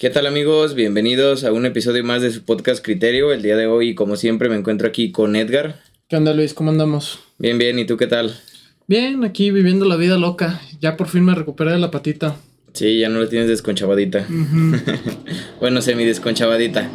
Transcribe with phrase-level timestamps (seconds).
[0.00, 0.74] ¿Qué tal amigos?
[0.74, 3.34] Bienvenidos a un episodio más de su podcast Criterio.
[3.34, 5.82] El día de hoy, como siempre, me encuentro aquí con Edgar.
[6.08, 6.54] ¿Qué onda Luis?
[6.54, 7.18] ¿Cómo andamos?
[7.36, 7.78] Bien, bien.
[7.78, 8.34] ¿Y tú qué tal?
[8.86, 10.62] Bien, aquí viviendo la vida loca.
[10.80, 12.36] Ya por fin me recuperé de la patita.
[12.72, 14.26] Sí, ya no la tienes desconchavadita.
[15.60, 16.90] bueno, semi desconchavadita.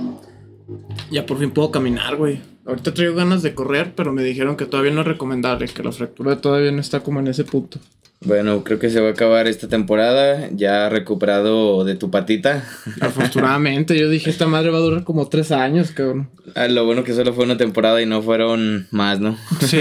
[1.11, 2.39] Ya por fin puedo caminar, güey.
[2.65, 5.91] Ahorita traigo ganas de correr, pero me dijeron que todavía no es recomendable, que la
[5.91, 7.79] fractura todavía no está como en ese punto.
[8.21, 12.67] Bueno, creo que se va a acabar esta temporada, ya recuperado de tu patita.
[13.01, 16.29] Afortunadamente, yo dije, esta madre va a durar como tres años, cabrón.
[16.55, 19.37] Ah, lo bueno que solo fue una temporada y no fueron más, ¿no?
[19.59, 19.79] Sí.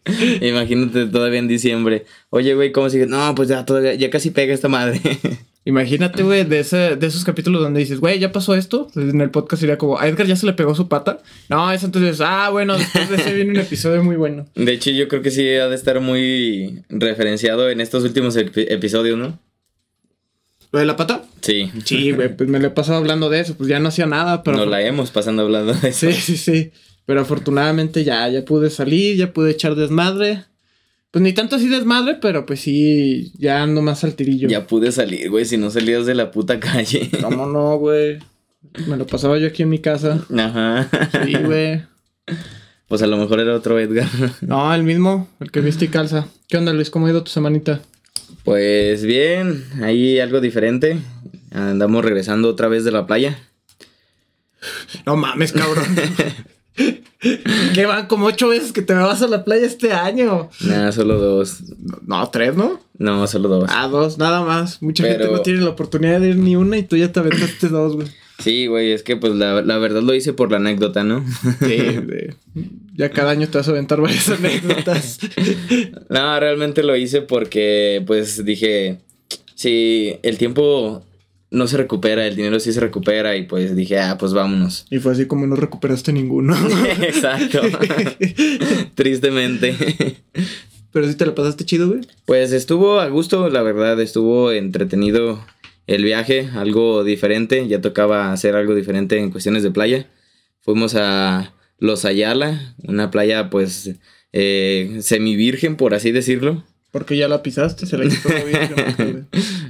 [0.40, 2.06] Imagínate todavía en diciembre.
[2.30, 3.06] Oye, güey, ¿cómo sigue?
[3.06, 5.00] No, pues ya todavía, ya casi pega esta madre.
[5.64, 8.88] Imagínate, güey, de, ese, de esos capítulos donde dices, güey, ya pasó esto.
[8.96, 11.18] En el podcast sería como, a Edgar ya se le pegó su pata.
[11.50, 14.46] No, eso entonces, ah, bueno, después de ese viene un episodio muy bueno.
[14.54, 18.66] De hecho, yo creo que sí ha de estar muy referenciado en estos últimos epi-
[18.70, 19.38] episodios, ¿no?
[20.72, 21.24] ¿Lo de la pata?
[21.42, 21.70] Sí.
[21.84, 24.42] Sí, güey, pues me lo he pasado hablando de eso, pues ya no hacía nada,
[24.42, 24.56] pero...
[24.56, 26.06] Nos la hemos pasando hablando de eso.
[26.10, 26.70] Sí, sí, sí.
[27.06, 30.44] Pero afortunadamente ya, ya pude salir, ya pude echar desmadre.
[31.10, 34.48] Pues ni tanto así desmadre, pero pues sí, ya ando más al tirillo.
[34.48, 37.10] Ya pude salir, güey, si no salías de la puta calle.
[37.20, 38.18] ¿Cómo no, güey?
[38.86, 40.24] Me lo pasaba yo aquí en mi casa.
[40.36, 40.88] Ajá.
[41.24, 41.82] Sí, güey.
[42.86, 44.08] Pues a lo mejor era otro Edgar.
[44.40, 46.26] No, el mismo, el que viste y calza.
[46.48, 46.90] ¿Qué onda, Luis?
[46.90, 47.80] ¿Cómo ha ido tu semanita?
[48.44, 50.98] Pues bien, ahí algo diferente.
[51.50, 53.38] Andamos regresando otra vez de la playa.
[55.06, 55.86] No mames, cabrón.
[57.74, 60.48] que van como ocho veces que te vas a la playa este año.
[60.64, 61.58] Nada, solo dos.
[62.06, 62.80] No, tres, ¿no?
[62.98, 63.70] No, solo dos.
[63.72, 64.82] Ah, dos, nada más.
[64.82, 67.20] Mucha Pero- gente no tiene la oportunidad de ir ni una y tú ya te
[67.20, 68.08] aventaste dos, güey.
[68.38, 71.22] Sí, güey, es que pues la, la verdad lo hice por la anécdota, ¿no?
[71.60, 72.34] Sí, de-
[72.96, 75.18] ya cada año te vas a aventar varias anécdotas.
[76.08, 78.98] No, realmente lo hice porque pues dije,
[79.54, 81.02] si el tiempo
[81.50, 84.86] no se recupera, el dinero sí se recupera y pues dije, ah, pues vámonos.
[84.90, 86.56] Y fue así como no recuperaste ninguno.
[87.02, 87.60] Exacto.
[88.94, 89.74] Tristemente.
[90.92, 92.00] Pero sí te la pasaste chido, güey.
[92.24, 95.44] Pues estuvo a gusto, la verdad, estuvo entretenido
[95.86, 100.08] el viaje, algo diferente, ya tocaba hacer algo diferente en cuestiones de playa.
[100.60, 103.96] Fuimos a Los Ayala, una playa pues
[104.32, 106.64] eh, semivirgen, por así decirlo.
[106.90, 108.28] Porque ya la pisaste, se la quitó.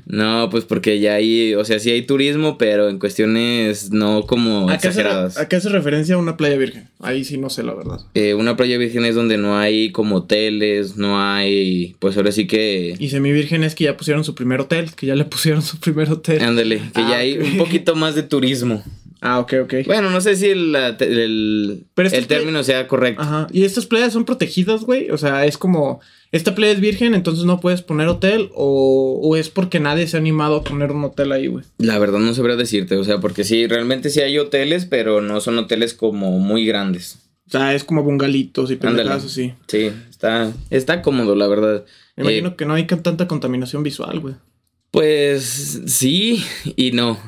[0.06, 4.68] No, pues porque ya hay, o sea, sí hay turismo, pero en cuestiones no como
[4.68, 5.38] ¿A qué, hace, exageradas.
[5.38, 6.88] ¿A qué hace referencia una playa virgen?
[6.98, 8.00] Ahí sí no sé la verdad.
[8.14, 12.46] Eh, una playa virgen es donde no hay como hoteles, no hay, pues ahora sí
[12.48, 12.96] que...
[12.98, 15.78] Y semi virgen es que ya pusieron su primer hotel, que ya le pusieron su
[15.78, 16.42] primer hotel.
[16.42, 17.44] Ándale, que Ah, ya hay ok.
[17.44, 18.82] un poquito más de turismo.
[19.22, 19.74] Ah, ok, ok.
[19.86, 23.22] Bueno, no sé si el, el, Pero el término sea correcto.
[23.22, 23.46] Ajá.
[23.52, 25.10] Y estas playas son protegidas, güey.
[25.10, 26.00] O sea, es como.
[26.32, 28.50] Esta playa es virgen, entonces no puedes poner hotel.
[28.54, 31.64] O, o es porque nadie se ha animado a poner un hotel ahí, güey.
[31.78, 35.40] La verdad no sabría decirte, o sea, porque sí, realmente sí hay hoteles, pero no
[35.40, 37.18] son hoteles como muy grandes.
[37.48, 39.54] O sea, es como bungalitos y pendejadas así.
[39.66, 41.84] Sí, está, está cómodo, la verdad.
[42.16, 44.34] Me Eh, imagino que no hay tanta contaminación visual, güey.
[44.92, 46.44] Pues sí
[46.76, 47.18] y no.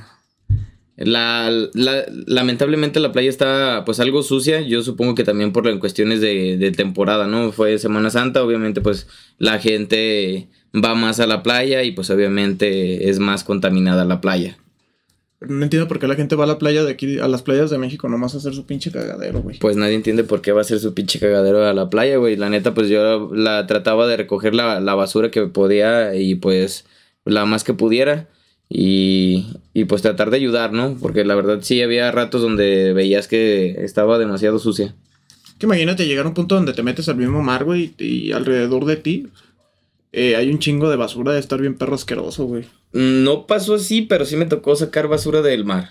[0.96, 5.78] La, la- lamentablemente la playa está pues algo sucia, yo supongo que también por las
[5.78, 7.50] cuestiones de, de temporada, ¿no?
[7.52, 9.06] Fue Semana Santa, obviamente pues
[9.38, 14.58] la gente va más a la playa y pues obviamente es más contaminada la playa.
[15.40, 17.68] No entiendo por qué la gente va a la playa de aquí, a las playas
[17.70, 19.58] de México, nomás a hacer su pinche cagadero, güey.
[19.58, 22.36] Pues nadie entiende por qué va a ser su pinche cagadero a la playa, güey.
[22.36, 26.84] La neta pues yo la trataba de recoger la, la basura que podía y pues
[27.24, 28.28] la más que pudiera.
[28.74, 30.96] Y, y pues tratar de ayudar, ¿no?
[31.00, 34.94] Porque la verdad sí había ratos donde veías que estaba demasiado sucia.
[35.58, 38.86] Que imagínate llegar a un punto donde te metes al mismo mar, güey, y alrededor
[38.86, 39.28] de ti
[40.12, 42.66] eh, hay un chingo de basura de estar bien perro asqueroso, güey.
[42.92, 45.90] No pasó así, pero sí me tocó sacar basura del mar.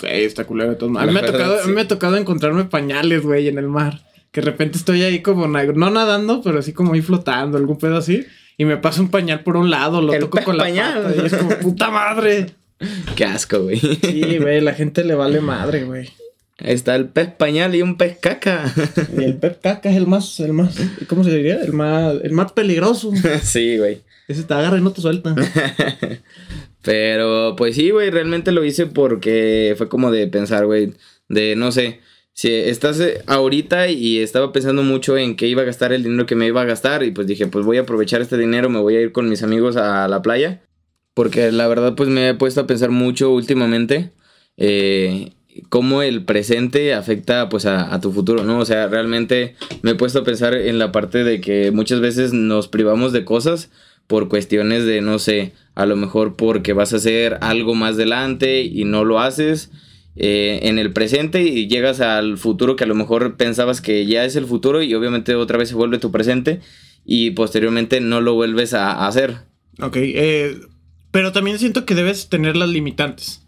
[0.00, 1.72] Güey, está culero de todos La me ha tocado, a mí sí.
[1.72, 4.02] me ha tocado encontrarme pañales, güey, en el mar.
[4.30, 7.96] Que de repente estoy ahí como, no nadando, pero así como ahí flotando, algún pedo
[7.96, 8.24] así.
[8.56, 11.02] Y me pasa un pañal por un lado, lo El toco con la pañal.
[11.02, 11.22] pata.
[11.22, 12.46] Y es como, puta madre.
[13.16, 13.78] Qué asco, güey.
[13.78, 16.10] Sí, güey, la gente le vale madre, güey.
[16.58, 18.72] Ahí está el pez pañal y un pez caca.
[19.18, 20.76] Y el pez caca es el más, el más,
[21.08, 21.60] ¿cómo se diría?
[21.62, 23.12] El más, el más peligroso.
[23.42, 24.02] sí, güey.
[24.28, 25.34] Ese te agarra y no te suelta.
[26.82, 30.92] Pero pues sí, güey, realmente lo hice porque fue como de pensar, güey,
[31.28, 32.00] de no sé,
[32.34, 36.26] si estás eh, ahorita y estaba pensando mucho en qué iba a gastar el dinero
[36.26, 38.80] que me iba a gastar y pues dije, pues voy a aprovechar este dinero, me
[38.80, 40.60] voy a ir con mis amigos a la playa,
[41.14, 44.10] porque la verdad pues me he puesto a pensar mucho últimamente
[44.56, 45.30] eh,
[45.68, 48.58] cómo el presente afecta pues a, a tu futuro, ¿no?
[48.58, 52.32] O sea, realmente me he puesto a pensar en la parte de que muchas veces
[52.32, 53.70] nos privamos de cosas
[54.08, 58.62] por cuestiones de, no sé, a lo mejor porque vas a hacer algo más adelante
[58.62, 59.70] y no lo haces
[60.16, 64.24] eh, en el presente y llegas al futuro que a lo mejor pensabas que ya
[64.24, 66.60] es el futuro y obviamente otra vez se vuelve tu presente
[67.04, 69.38] y posteriormente no lo vuelves a, hacer.
[69.80, 70.56] Ok, eh,
[71.10, 73.42] pero también siento que debes tener las limitantes.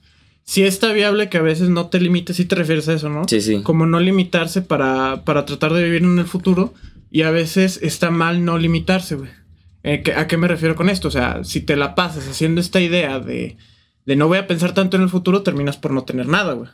[0.45, 3.23] Si está viable que a veces no te limites, si te refieres a eso, ¿no?
[3.29, 3.63] Sí, sí.
[3.63, 6.73] Como no limitarse para, para tratar de vivir en el futuro
[7.11, 9.31] y a veces está mal no limitarse, güey.
[9.83, 11.09] Eh, ¿A qué me refiero con esto?
[11.09, 13.57] O sea, si te la pasas haciendo esta idea de,
[14.07, 16.71] de no voy a pensar tanto en el futuro, terminas por no tener nada, güey.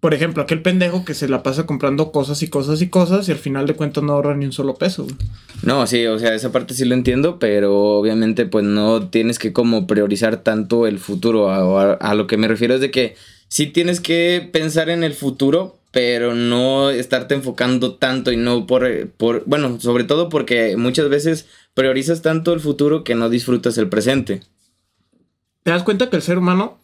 [0.00, 3.32] Por ejemplo, aquel pendejo que se la pasa comprando cosas y cosas y cosas y
[3.32, 5.04] al final de cuentas no ahorra ni un solo peso.
[5.04, 5.16] Güey.
[5.62, 9.52] No, sí, o sea, esa parte sí lo entiendo, pero obviamente pues no tienes que
[9.52, 11.50] como priorizar tanto el futuro.
[11.50, 13.14] A, a lo que me refiero es de que
[13.48, 19.10] sí tienes que pensar en el futuro, pero no estarte enfocando tanto y no por,
[19.18, 23.88] por, bueno, sobre todo porque muchas veces priorizas tanto el futuro que no disfrutas el
[23.88, 24.40] presente.
[25.62, 26.78] ¿Te das cuenta que el ser humano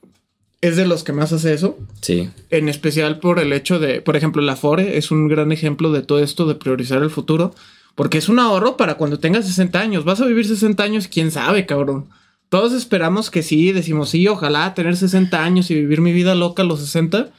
[0.60, 1.78] es de los que más hace eso?
[2.00, 2.30] Sí.
[2.50, 6.02] En especial por el hecho de, por ejemplo, la FORE es un gran ejemplo de
[6.02, 7.54] todo esto de priorizar el futuro,
[7.94, 10.04] porque es un ahorro para cuando tengas 60 años.
[10.04, 12.06] Vas a vivir 60 años, quién sabe, cabrón.
[12.48, 16.62] Todos esperamos que sí, decimos sí, ojalá tener 60 años y vivir mi vida loca
[16.62, 17.30] a los 60.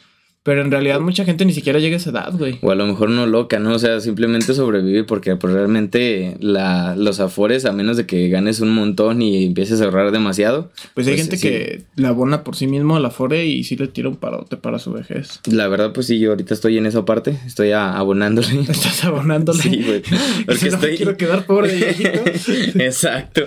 [0.47, 2.57] Pero en realidad mucha gente ni siquiera llega a esa edad, güey.
[2.61, 3.73] O a lo mejor no loca, ¿no?
[3.73, 8.61] O sea, simplemente sobrevive porque pues, realmente la, los afores, a menos de que ganes
[8.61, 10.71] un montón y empieces a ahorrar demasiado.
[10.93, 13.89] Pues hay pues, gente que la abona por sí mismo al afore y sí le
[13.89, 15.41] tira un parote para su vejez.
[15.51, 17.37] La verdad, pues sí, yo ahorita estoy en esa parte.
[17.45, 18.47] Estoy abonándole.
[18.69, 19.61] Estás abonándole.
[19.61, 20.01] Sí, güey.
[20.45, 20.95] Porque estoy...
[20.95, 22.79] quiero quedar pobre de viejito.
[22.79, 23.41] Exacto.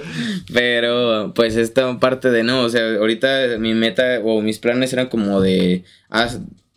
[0.53, 5.07] Pero pues esta parte de no, o sea, ahorita mi meta o mis planes eran
[5.07, 5.85] como de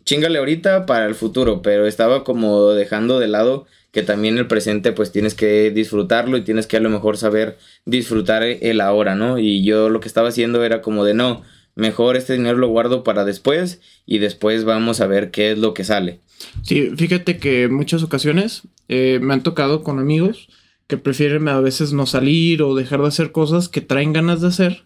[0.04, 4.92] chingale ahorita para el futuro, pero estaba como dejando de lado que también el presente
[4.92, 9.38] pues tienes que disfrutarlo y tienes que a lo mejor saber disfrutar el ahora, ¿no?
[9.38, 11.42] Y yo lo que estaba haciendo era como de no,
[11.76, 15.74] mejor este dinero lo guardo para después y después vamos a ver qué es lo
[15.74, 16.18] que sale.
[16.62, 20.48] Sí, fíjate que en muchas ocasiones eh, me han tocado con amigos
[20.88, 24.48] que prefieren a veces no salir o dejar de hacer cosas que traen ganas de
[24.48, 24.84] hacer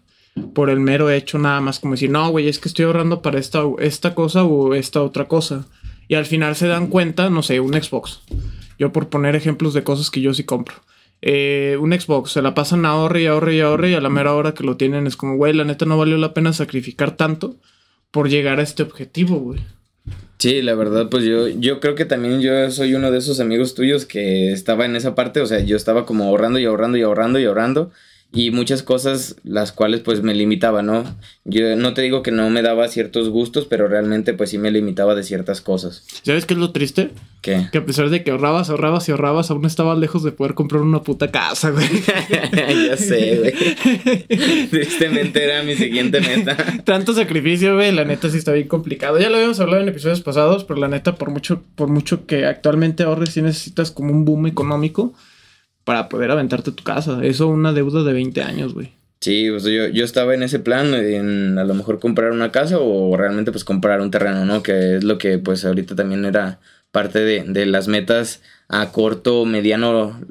[0.53, 3.39] por el mero hecho nada más como decir, no, güey, es que estoy ahorrando para
[3.39, 5.65] esta, esta cosa o esta otra cosa.
[6.07, 8.21] Y al final se dan cuenta, no sé, un Xbox.
[8.77, 10.75] Yo por poner ejemplos de cosas que yo sí compro.
[11.21, 14.33] Eh, un Xbox, se la pasan ahorre y ahorre y ahorre y a la mera
[14.33, 17.57] hora que lo tienen es como, güey, la neta no valió la pena sacrificar tanto
[18.11, 19.59] por llegar a este objetivo, güey.
[20.39, 23.75] Sí, la verdad, pues yo, yo creo que también yo soy uno de esos amigos
[23.75, 27.01] tuyos que estaba en esa parte, o sea, yo estaba como ahorrando y ahorrando y
[27.01, 27.91] ahorrando y ahorrando
[28.31, 31.03] y muchas cosas las cuales pues me limitaba, ¿no?
[31.45, 34.69] Yo no te digo que no me daba ciertos gustos, pero realmente pues sí me
[34.69, 36.05] limitaba de ciertas cosas.
[36.21, 37.09] ¿Sabes qué es lo triste?
[37.41, 37.69] ¿Qué?
[37.71, 40.83] Que a pesar de que ahorrabas, ahorrabas y ahorrabas, aún estabas lejos de poder comprar
[40.83, 41.87] una puta casa, güey.
[42.87, 44.67] ya sé, güey.
[44.69, 46.55] Tristemente era mi siguiente meta.
[46.85, 49.19] Tanto sacrificio, güey, la neta sí está bien complicado.
[49.19, 52.45] Ya lo habíamos hablado en episodios pasados, pero la neta por mucho por mucho que
[52.45, 55.15] actualmente ahorres sí necesitas como un boom económico
[55.89, 57.19] para poder aventarte tu casa.
[57.23, 58.91] Eso una deuda de 20 años, güey.
[59.21, 62.77] Sí, pues yo, yo estaba en ese plan, en a lo mejor comprar una casa
[62.77, 64.61] o realmente pues comprar un terreno, ¿no?
[64.61, 66.59] Que es lo que pues ahorita también era
[66.91, 70.21] parte de, de las metas a corto, mediano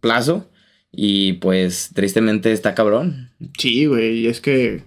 [0.00, 0.48] plazo.
[0.90, 3.30] Y pues tristemente está cabrón.
[3.56, 4.82] Sí, güey, es que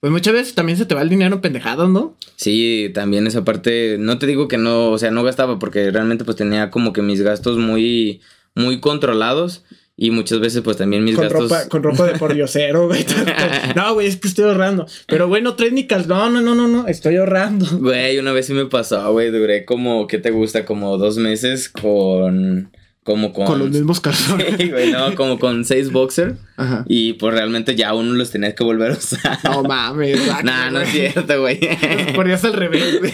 [0.00, 2.16] pues muchas veces también se te va el dinero pendejado, ¿no?
[2.36, 6.24] Sí, también esa parte, no te digo que no, o sea, no gastaba porque realmente
[6.24, 8.22] pues tenía como que mis gastos muy
[8.58, 9.64] muy controlados.
[10.00, 11.50] Y muchas veces, pues también mis gastos.
[11.50, 13.04] Ropa, con ropa de por diosero, güey.
[13.74, 14.86] no, güey, es que estoy ahorrando.
[15.08, 16.86] Pero, güey, no traes ni No, no, no, no, no.
[16.86, 17.66] Estoy ahorrando.
[17.78, 19.32] Güey, una vez sí me pasó, güey.
[19.32, 20.64] Duré como, ¿qué te gusta?
[20.64, 22.70] Como dos meses con
[23.08, 23.46] como con...
[23.46, 24.54] Con los mismos calzones.
[24.58, 26.36] Sí, güey, no, como con seis boxer.
[26.58, 26.84] Ajá.
[26.86, 29.38] Y pues realmente ya uno los tenías que volver a usar.
[29.44, 30.20] No mames.
[30.44, 31.58] nah, no es cierto, güey.
[31.58, 33.12] Los ponías al revés, güey.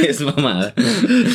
[0.08, 0.74] es mamada.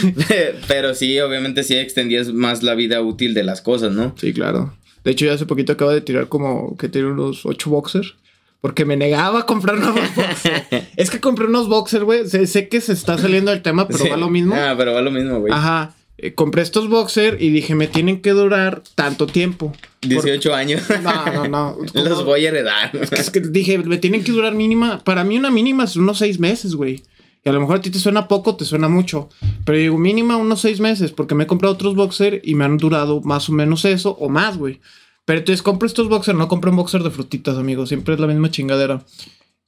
[0.67, 4.15] Pero sí, obviamente sí extendías más la vida útil de las cosas, ¿no?
[4.19, 4.75] Sí, claro.
[5.03, 8.15] De hecho, ya hace poquito acabo de tirar como que tiene unos ocho boxers.
[8.61, 10.63] Porque me negaba a comprar nuevos boxers.
[10.95, 12.27] es que compré unos boxers, güey.
[12.27, 14.55] Sé, que se está saliendo el tema, pero va lo mismo.
[14.55, 15.53] Ah, pero va lo mismo, güey.
[15.53, 15.93] Ajá.
[16.17, 19.73] Eh, compré estos boxer y dije, me tienen que durar tanto tiempo.
[20.01, 20.81] 18 años.
[21.03, 21.77] No, no, no.
[21.93, 22.91] Los voy a heredar.
[23.11, 25.03] Es que dije, me tienen que durar mínima.
[25.03, 27.03] Para mí, una mínima es unos seis meses, güey.
[27.45, 29.29] Y a lo mejor a ti te suena poco, te suena mucho.
[29.65, 32.77] Pero digo, mínima unos seis meses, porque me he comprado otros boxer y me han
[32.77, 34.81] durado más o menos eso o más, güey.
[35.25, 37.85] Pero entonces compro estos boxer, no compro un boxer de frutitas, amigo.
[37.85, 39.05] Siempre es la misma chingadera.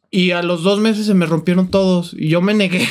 [0.10, 2.16] Y a los dos meses se me rompieron todos.
[2.18, 2.88] Y yo me negué.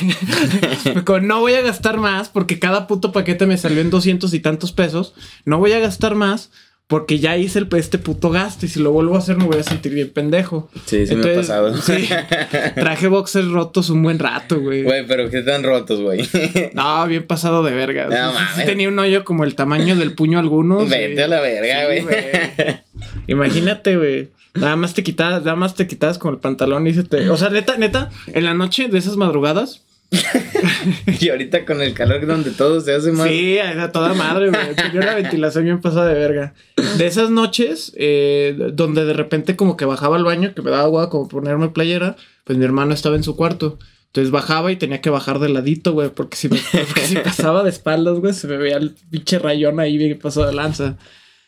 [1.21, 4.71] no voy a gastar más porque cada puto paquete me salió en doscientos y tantos
[4.71, 5.13] pesos.
[5.43, 6.49] No voy a gastar más
[6.87, 9.57] porque ya hice el, este puto gasto y si lo vuelvo a hacer me voy
[9.57, 10.69] a sentir bien pendejo.
[10.85, 11.75] Sí, sí me ha pasado.
[11.75, 12.07] Sí,
[12.75, 14.83] traje boxers rotos un buen rato, güey.
[14.83, 16.27] Güey, pero ¿qué tan rotos, güey?
[16.73, 18.05] no, bien pasado de verga.
[18.05, 18.65] No, mames.
[18.65, 20.89] tenía un hoyo como el tamaño del puño algunos.
[20.89, 22.05] Vete a la verga, güey.
[23.27, 24.29] Imagínate, güey.
[24.53, 27.29] Nada más te quitabas, nada más te quitabas con el pantalón y se te...
[27.29, 29.83] O sea, neta, neta, en la noche de esas madrugadas
[31.19, 33.27] y ahorita con el calor donde todo se hace más.
[33.27, 34.75] Sí, a toda madre, güey.
[34.75, 36.53] Tenía una ventilación bien pasada de verga.
[36.97, 40.83] De esas noches, eh, donde de repente como que bajaba al baño, que me daba
[40.83, 43.79] agua como ponerme playera, pues mi hermano estaba en su cuarto.
[44.07, 47.69] Entonces bajaba y tenía que bajar de ladito, güey, porque si, me, si pasaba de
[47.69, 50.97] espaldas, güey, se me veía el pinche rayón ahí bien pasado de lanza.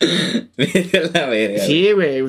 [1.14, 1.64] la verga.
[1.64, 2.22] Sí, güey.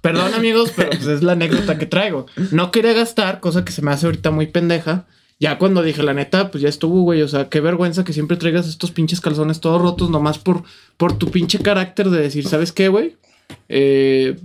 [0.00, 2.26] Perdón, amigos, pero pues es la anécdota que traigo.
[2.50, 5.06] No quería gastar, cosa que se me hace ahorita muy pendeja
[5.38, 7.22] ya cuando dije, la neta, pues ya estuvo, güey.
[7.22, 10.62] O sea, qué vergüenza que siempre traigas estos pinches calzones todos rotos, nomás por,
[10.96, 13.16] por tu pinche carácter de decir, ¿sabes qué, güey?
[13.68, 14.36] Eh,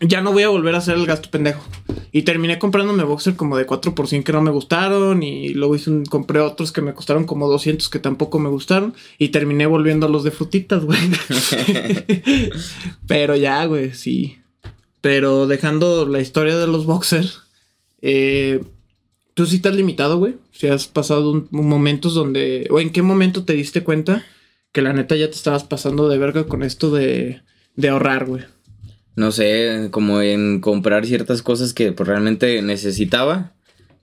[0.00, 1.62] ya no voy a volver a hacer el gasto pendejo.
[2.10, 5.22] Y terminé comprándome boxer como de 4 por 100 que no me gustaron.
[5.22, 8.94] Y luego hice un, compré otros que me costaron como 200 que tampoco me gustaron.
[9.18, 10.98] Y terminé volviendo a los de frutitas, güey.
[13.06, 14.38] Pero ya, güey, sí.
[15.00, 17.42] Pero dejando la historia de los boxers.
[18.02, 18.60] Eh,
[19.38, 20.34] ¿Tú sí has limitado, güey?
[20.50, 22.66] Si has pasado momentos donde...
[22.72, 24.24] ¿O en qué momento te diste cuenta
[24.72, 27.42] que la neta ya te estabas pasando de verga con esto de,
[27.76, 28.42] de ahorrar, güey?
[29.14, 33.52] No sé, como en comprar ciertas cosas que pues, realmente necesitaba.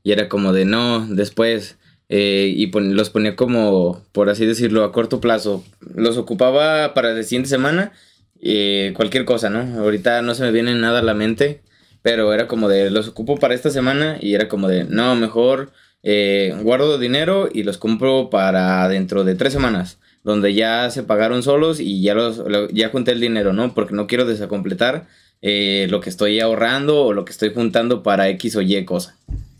[0.03, 1.75] Y era como de no, después.
[2.07, 5.65] Eh, y los ponía como, por así decirlo, a corto plazo.
[5.95, 7.91] Los ocupaba para la siguiente semana.
[8.39, 9.81] Eh, cualquier cosa, ¿no?
[9.81, 11.59] Ahorita no se me viene nada a la mente.
[12.05, 15.71] Pero era como de, los ocupo para esta semana y era como de, no, mejor
[16.03, 21.41] eh, guardo dinero y los compro para dentro de tres semanas, donde ya se pagaron
[21.41, 23.73] solos y ya, los, ya junté el dinero, ¿no?
[23.73, 25.07] Porque no quiero desacompletar
[25.41, 29.17] eh, lo que estoy ahorrando o lo que estoy juntando para X o Y cosa.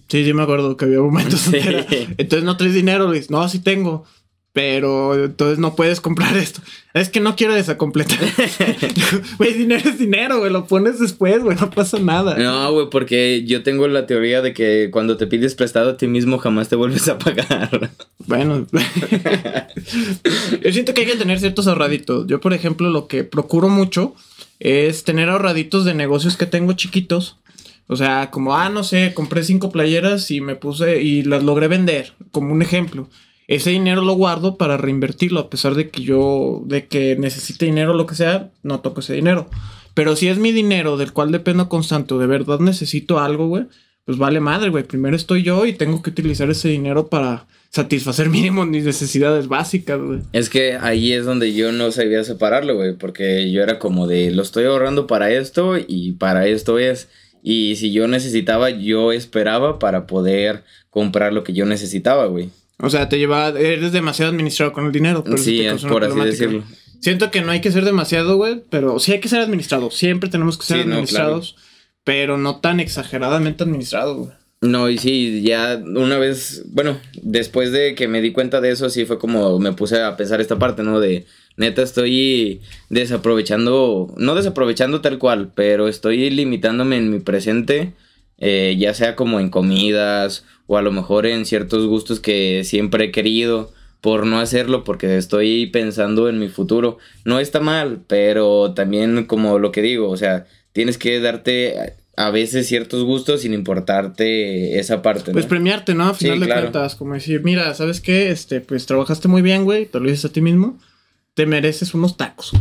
[0.08, 3.32] Sí, sí me acuerdo que había momentos entonces no traes dinero, Luis.
[3.32, 4.06] No, sí tengo
[4.56, 6.62] pero entonces no puedes comprar esto.
[6.94, 8.18] Es que no quiero desacompletar.
[9.38, 12.38] Güey, dinero es dinero, güey, lo pones después, güey, no pasa nada.
[12.38, 16.08] No, güey, porque yo tengo la teoría de que cuando te pides prestado a ti
[16.08, 17.92] mismo jamás te vuelves a pagar.
[18.20, 18.66] Bueno,
[20.64, 22.26] yo siento que hay que tener ciertos ahorraditos.
[22.28, 24.16] Yo, por ejemplo, lo que procuro mucho
[24.62, 27.40] es tener ahorraditos de negocios que tengo chiquitos.
[27.88, 31.68] O sea, como, ah, no sé, compré cinco playeras y me puse y las logré
[31.68, 33.10] vender, como un ejemplo
[33.48, 37.92] ese dinero lo guardo para reinvertirlo, a pesar de que yo, de que necesite dinero
[37.92, 39.50] o lo que sea, no toco ese dinero.
[39.94, 43.66] Pero si es mi dinero del cual dependo constante o de verdad necesito algo, güey,
[44.04, 44.84] pues vale madre, güey.
[44.84, 50.00] Primero estoy yo y tengo que utilizar ese dinero para satisfacer mínimo mis necesidades básicas,
[50.00, 50.20] güey.
[50.34, 54.32] Es que ahí es donde yo no sabía separarlo, güey, porque yo era como de,
[54.32, 57.10] lo estoy ahorrando para esto y para esto es.
[57.42, 62.50] Y si yo necesitaba, yo esperaba para poder comprar lo que yo necesitaba, güey.
[62.80, 65.24] O sea, te lleva, eres demasiado administrado con el dinero.
[65.24, 66.64] Pero sí, por así decirlo.
[67.00, 69.92] Siento que no hay que ser demasiado, güey, pero sí hay que ser administrado.
[69.92, 71.56] Siempre tenemos que ser administrados,
[72.04, 74.32] pero no tan exageradamente administrados, güey.
[74.62, 78.90] No, y sí, ya una vez, bueno, después de que me di cuenta de eso,
[78.90, 81.00] sí fue como me puse a pensar esta parte, ¿no?
[81.00, 81.26] De
[81.58, 87.94] neta estoy desaprovechando, no desaprovechando tal cual, pero estoy limitándome en mi presente,
[88.38, 93.06] eh, ya sea como en comidas o a lo mejor en ciertos gustos que siempre
[93.06, 96.98] he querido por no hacerlo porque estoy pensando en mi futuro.
[97.24, 102.30] No está mal, pero también como lo que digo, o sea, tienes que darte a
[102.30, 105.32] veces ciertos gustos sin importarte esa parte.
[105.32, 106.10] Pues premiarte, ¿no?
[106.10, 108.30] A final de cuentas, como decir, mira, ¿sabes qué?
[108.30, 110.78] Este, pues trabajaste muy bien, güey, te lo dices a ti mismo,
[111.34, 112.54] te mereces unos tacos.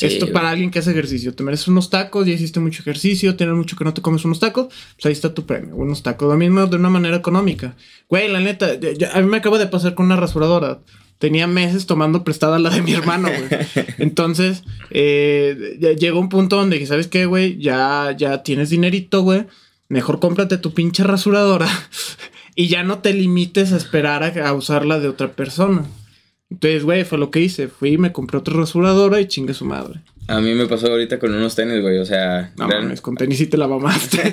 [0.00, 1.34] Esto para alguien que hace ejercicio.
[1.34, 4.40] Te mereces unos tacos, ya hiciste mucho ejercicio, tienes mucho que no te comes unos
[4.40, 6.28] tacos, pues ahí está tu premio, unos tacos.
[6.28, 7.76] Lo mismo de una manera económica.
[8.08, 8.72] Güey, la neta,
[9.12, 10.80] a mí me acaba de pasar con una rasuradora.
[11.18, 13.66] Tenía meses tomando prestada la de mi hermano, güey.
[13.98, 17.56] Entonces, eh, llegó un punto donde, ¿sabes qué, güey?
[17.58, 19.46] Ya, ya tienes dinerito, güey.
[19.88, 21.68] Mejor cómprate tu pinche rasuradora
[22.56, 25.84] y ya no te limites a esperar a usarla de otra persona.
[26.54, 27.68] Entonces, güey, fue lo que hice.
[27.68, 30.00] Fui y me compré otra rasuradora y chingue su madre.
[30.26, 32.52] A mí me pasó ahorita con unos tenis, güey, o sea...
[32.56, 34.32] No mames, con tenis sí te la mamaste.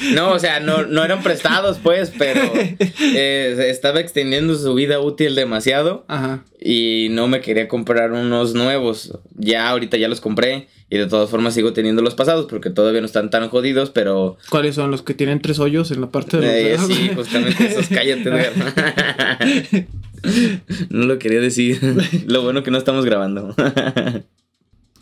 [0.14, 2.40] no, o sea, no, no eran prestados, pues, pero
[3.00, 6.04] eh, estaba extendiendo su vida útil demasiado.
[6.06, 6.44] Ajá.
[6.60, 9.18] Y no me quería comprar unos nuevos.
[9.36, 13.00] Ya ahorita ya los compré y de todas formas sigo teniendo los pasados porque todavía
[13.00, 14.36] no están tan jodidos, pero...
[14.48, 16.88] ¿Cuáles son los que tienen tres hoyos en la parte de los...
[16.88, 19.88] Eh, sí, justamente esos, cállate.
[20.90, 21.80] no lo quería decir.
[22.26, 23.54] lo bueno que no estamos grabando.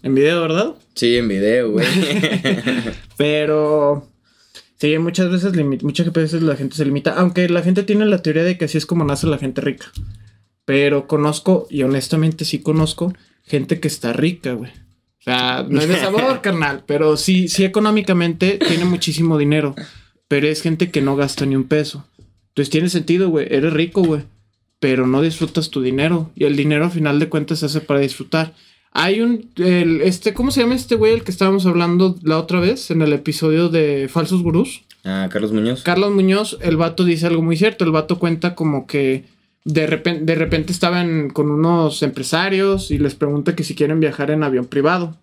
[0.02, 0.76] En video, ¿verdad?
[0.94, 1.86] Sí, en video, güey.
[3.18, 4.08] Pero
[4.78, 8.42] sí, muchas veces, muchas veces la gente se limita, aunque la gente tiene la teoría
[8.42, 9.92] de que así es como nace la gente rica.
[10.64, 13.12] Pero conozco, y honestamente sí conozco,
[13.42, 14.70] gente que está rica, güey.
[14.70, 19.74] O sea, no es de sabor, carnal, pero sí, sí económicamente tiene muchísimo dinero.
[20.28, 22.06] Pero es gente que no gasta ni un peso.
[22.48, 23.46] Entonces tiene sentido, güey.
[23.50, 24.22] Eres rico, güey.
[24.80, 26.30] Pero no disfrutas tu dinero.
[26.34, 28.54] Y el dinero, a final de cuentas, se hace para disfrutar.
[28.92, 29.50] Hay un.
[29.56, 33.02] el- este, ¿Cómo se llama este güey el que estábamos hablando la otra vez en
[33.02, 34.82] el episodio de Falsos Gurús?
[35.04, 35.82] Ah, Carlos Muñoz.
[35.82, 37.84] Carlos Muñoz, el vato dice algo muy cierto.
[37.84, 39.24] El vato cuenta como que
[39.64, 44.30] de repente, de repente estaban con unos empresarios y les pregunta que si quieren viajar
[44.30, 45.16] en avión privado.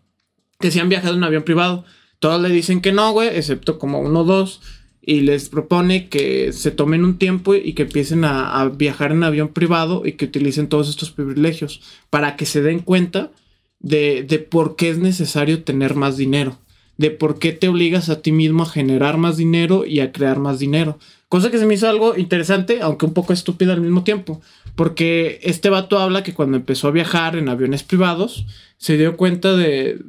[0.59, 1.83] Que si han viajado en avión privado.
[2.19, 4.61] Todos le dicen que no, güey, excepto como uno o dos.
[5.07, 9.47] Y les propone que se tomen un tiempo y que empiecen a, viajar en avión
[9.47, 13.31] privado y que utilicen todos estos privilegios para que se den cuenta
[13.79, 16.59] de, de por qué es necesario tener más dinero,
[16.97, 20.39] de por qué te obligas a ti mismo a generar más dinero y a crear
[20.39, 20.99] más dinero.
[21.29, 24.41] Cosa que se me hizo algo interesante, aunque un poco estúpida al mismo tiempo,
[24.75, 28.45] porque este vato habla que cuando empezó a viajar en aviones privados,
[28.77, 30.01] se dio cuenta de...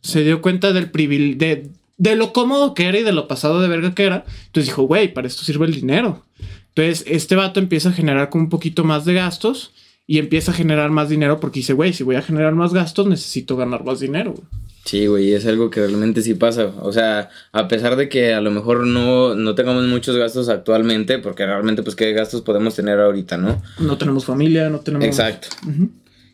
[0.00, 1.70] Se dio cuenta del privilegio...
[2.02, 4.24] De, lo cómodo que era y de lo pasado de verga que era.
[4.46, 6.24] Entonces dijo, güey, para esto sirve el dinero.
[6.74, 9.72] Entonces este vato empieza a generar como un poquito más de gastos
[10.06, 13.06] y empieza a generar más dinero porque dice, güey, si voy a generar más gastos,
[13.06, 14.32] necesito ganar más dinero.
[14.32, 14.44] güey".
[14.84, 16.72] Sí, güey, es algo que realmente sí pasa.
[16.80, 21.18] O sea, a pesar de que a lo mejor no, no tengamos muchos gastos actualmente,
[21.18, 23.62] porque realmente, pues, ¿qué gastos podemos tener ahorita, no?
[23.78, 25.06] No tenemos familia, no tenemos...
[25.06, 25.48] Exacto.
[25.68, 25.88] Ujú.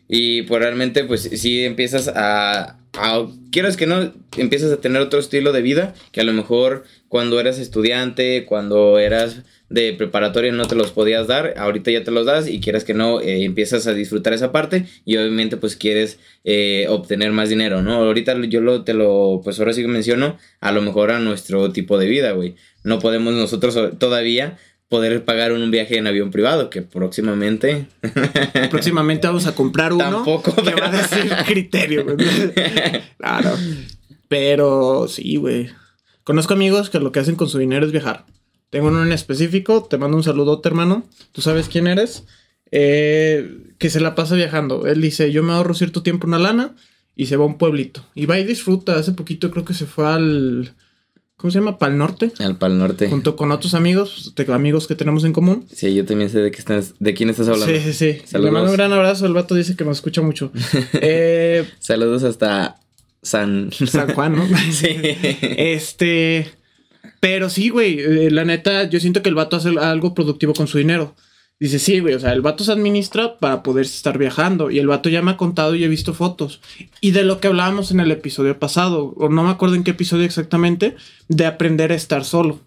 [0.09, 3.27] Y pues realmente, pues sí empiezas a, a.
[3.51, 7.39] Quieras que no, empiezas a tener otro estilo de vida que a lo mejor cuando
[7.39, 12.25] eras estudiante, cuando eras de preparatoria no te los podías dar, ahorita ya te los
[12.25, 16.19] das y quieras que no, eh, empiezas a disfrutar esa parte y obviamente pues quieres
[16.43, 17.93] eh, obtener más dinero, ¿no?
[17.93, 21.71] Ahorita yo lo, te lo, pues ahora sí que menciono, a lo mejor a nuestro
[21.71, 22.55] tipo de vida, güey.
[22.83, 24.57] No podemos nosotros todavía
[24.89, 27.87] poder pagar un viaje en avión privado, que próximamente...
[28.71, 32.17] Próximamente vamos a comprar uno Tampoco, que va a decir criterio, güey.
[33.17, 33.55] Claro.
[34.27, 35.69] Pero sí, güey.
[36.23, 38.25] Conozco amigos que lo que hacen con su dinero es viajar.
[38.71, 41.05] Tengo uno en específico, te mando un saludote, hermano.
[41.31, 42.25] Tú sabes quién eres.
[42.71, 44.87] Eh, que se la pasa viajando.
[44.87, 46.75] Él dice, yo me ahorro cierto tiempo una lana
[47.15, 48.05] y se va a un pueblito.
[48.15, 48.95] Y va y disfruta.
[48.95, 50.73] Hace poquito creo que se fue al...
[51.39, 51.77] ¿Cómo se llama?
[51.77, 52.33] Pal Norte.
[52.39, 53.07] Al Pal Norte.
[53.07, 55.65] Junto con otros amigos, amigos que tenemos en común.
[55.73, 57.73] Sí, yo también sé de, qué estás, de quién estás hablando.
[57.73, 58.05] Sí, sí, sí.
[58.05, 58.51] Le Saludos.
[58.51, 59.25] mando un gran abrazo.
[59.25, 60.51] El vato dice que nos escucha mucho.
[60.95, 62.81] eh, Saludos hasta
[63.21, 63.69] San...
[63.71, 64.45] San Juan, ¿no?
[64.71, 64.89] sí.
[65.41, 66.51] Este.
[67.21, 68.01] Pero sí, güey.
[68.01, 71.15] eh, la neta, yo siento que el vato hace algo productivo con su dinero.
[71.59, 72.13] Dice, sí, güey.
[72.13, 74.71] O sea, el vato se administra para poder estar viajando.
[74.71, 76.61] Y el vato ya me ha contado y he visto fotos.
[77.01, 79.91] Y de lo que hablábamos en el episodio pasado, o no me acuerdo en qué
[79.91, 80.95] episodio exactamente,
[81.27, 82.59] de aprender a estar solo.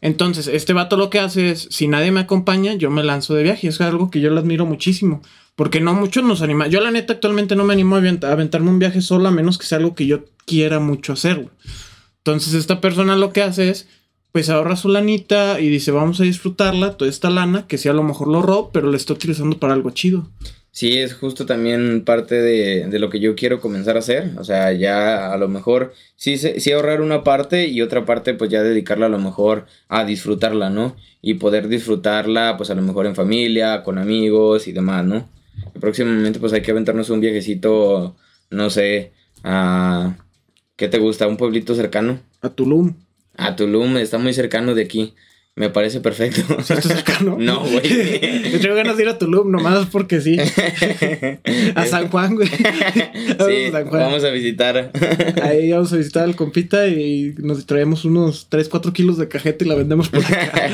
[0.00, 3.42] Entonces, este vato lo que hace es, si nadie me acompaña, yo me lanzo de
[3.42, 3.66] viaje.
[3.68, 5.20] Es algo que yo le admiro muchísimo.
[5.56, 6.68] Porque no muchos nos anima.
[6.68, 9.32] Yo la neta actualmente no me animo a avent- a aventarme un viaje solo a
[9.32, 11.34] menos que sea algo que yo quiera mucho hacer.
[11.34, 11.48] güey.
[12.18, 13.88] Entonces esta persona lo que hace es,
[14.32, 17.92] pues ahorra su lanita y dice, vamos a disfrutarla, toda esta lana, que sí a
[17.92, 20.28] lo mejor lo ahorró, pero la está utilizando para algo chido.
[20.70, 24.30] Sí, es justo también parte de, de lo que yo quiero comenzar a hacer.
[24.38, 28.50] O sea, ya a lo mejor sí, sí ahorrar una parte y otra parte pues
[28.50, 30.94] ya dedicarla a lo mejor a disfrutarla, ¿no?
[31.20, 35.28] Y poder disfrutarla pues a lo mejor en familia, con amigos y demás, ¿no?
[35.74, 38.14] Y próximamente pues hay que aventarnos un viajecito,
[38.50, 39.12] no sé,
[39.42, 40.16] a...
[40.76, 41.26] ¿Qué te gusta?
[41.26, 42.20] ¿Un pueblito cercano?
[42.40, 42.94] A Tulum.
[43.38, 45.14] A Tulum, está muy cercano de aquí.
[45.54, 46.42] Me parece perfecto.
[46.62, 47.36] ¿Sí está cercano?
[47.40, 47.82] No, güey.
[48.52, 50.36] Me traigo ganas de ir a Tulum, nomás porque sí.
[51.74, 52.48] A San Juan, güey.
[53.38, 54.02] Vamos Sí, a San Juan.
[54.02, 54.92] vamos a visitar.
[55.42, 59.64] Ahí vamos a visitar al compita y nos traemos unos 3, 4 kilos de cajeta
[59.64, 60.70] y la vendemos por acá.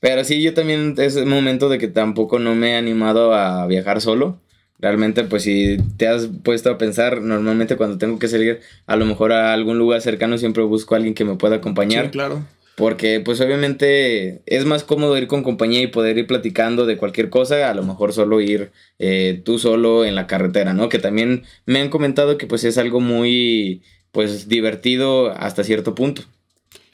[0.00, 3.66] Pero sí, yo también es el momento de que tampoco no me he animado a
[3.66, 4.38] viajar solo.
[4.84, 9.06] Realmente, pues si te has puesto a pensar, normalmente cuando tengo que salir a lo
[9.06, 12.04] mejor a algún lugar cercano, siempre busco a alguien que me pueda acompañar.
[12.04, 12.46] Sí, claro.
[12.76, 17.30] Porque pues obviamente es más cómodo ir con compañía y poder ir platicando de cualquier
[17.30, 20.90] cosa, a lo mejor solo ir eh, tú solo en la carretera, ¿no?
[20.90, 23.80] Que también me han comentado que pues es algo muy
[24.12, 26.24] pues divertido hasta cierto punto.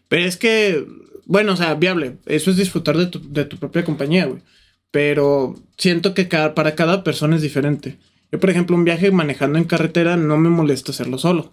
[0.07, 0.87] Pero es que,
[1.25, 2.19] bueno, o sea, viable.
[2.27, 4.43] Eso es disfrutar de tu, de tu propia compañía, güey.
[4.91, 7.99] Pero siento que para cada persona es diferente.
[8.33, 11.53] Yo, por ejemplo, un viaje manejando en carretera no me molesta hacerlo solo.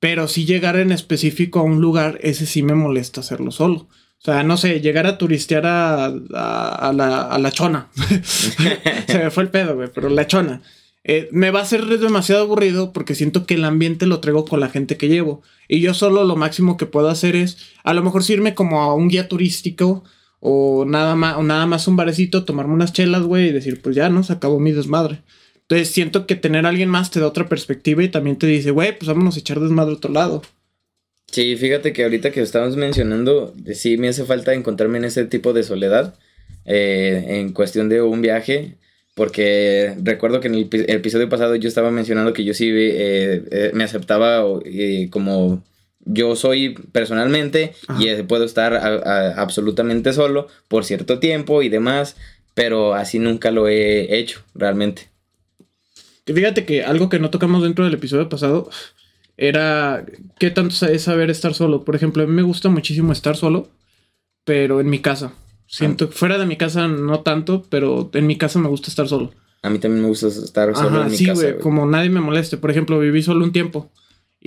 [0.00, 3.88] Pero si llegar en específico a un lugar, ese sí me molesta hacerlo solo.
[4.18, 7.88] O sea, no sé, llegar a turistear a, a, a la, a la chona.
[8.22, 10.62] Se me fue el pedo, güey, pero la chona.
[11.04, 14.60] eh, me va a ser demasiado aburrido porque siento que el ambiente lo traigo con
[14.60, 15.42] la gente que llevo.
[15.68, 18.94] Y yo solo lo máximo que puedo hacer es, a lo mejor irme como a
[18.94, 20.04] un guía turístico
[20.40, 23.96] o nada más, o nada más un barecito, tomarme unas chelas, güey, y decir, pues
[23.96, 24.22] ya, ¿no?
[24.22, 25.22] Se acabó mi desmadre.
[25.62, 28.70] Entonces siento que tener a alguien más te da otra perspectiva y también te dice,
[28.70, 30.42] güey, pues vámonos a echar desmadre a otro lado.
[31.32, 35.52] Sí, fíjate que ahorita que estábamos mencionando, sí me hace falta encontrarme en ese tipo
[35.52, 36.14] de soledad
[36.64, 38.76] eh, en cuestión de un viaje,
[39.14, 43.70] porque recuerdo que en el, episodio pasado yo estaba mencionando que yo sí eh, eh,
[43.74, 44.44] me aceptaba
[45.10, 45.64] como
[46.06, 48.74] yo soy personalmente y puedo estar
[49.36, 52.16] absolutamente solo por cierto tiempo y demás,
[52.54, 55.08] pero así nunca lo he hecho realmente.
[56.24, 58.70] fíjate que algo que no tocamos dentro del episodio pasado
[59.36, 60.06] era
[60.38, 61.84] qué tanto es saber estar solo.
[61.84, 63.68] Por ejemplo, a mí me gusta muchísimo estar solo,
[64.44, 65.34] pero en mi casa.
[65.66, 66.12] Siento, ah.
[66.12, 69.32] fuera de mi casa no tanto, pero en mi casa me gusta estar solo.
[69.62, 71.40] A mí también me gusta estar solo en mi sí, casa.
[71.40, 72.56] Sí, güey, como nadie me moleste.
[72.56, 73.90] Por ejemplo, viví solo un tiempo.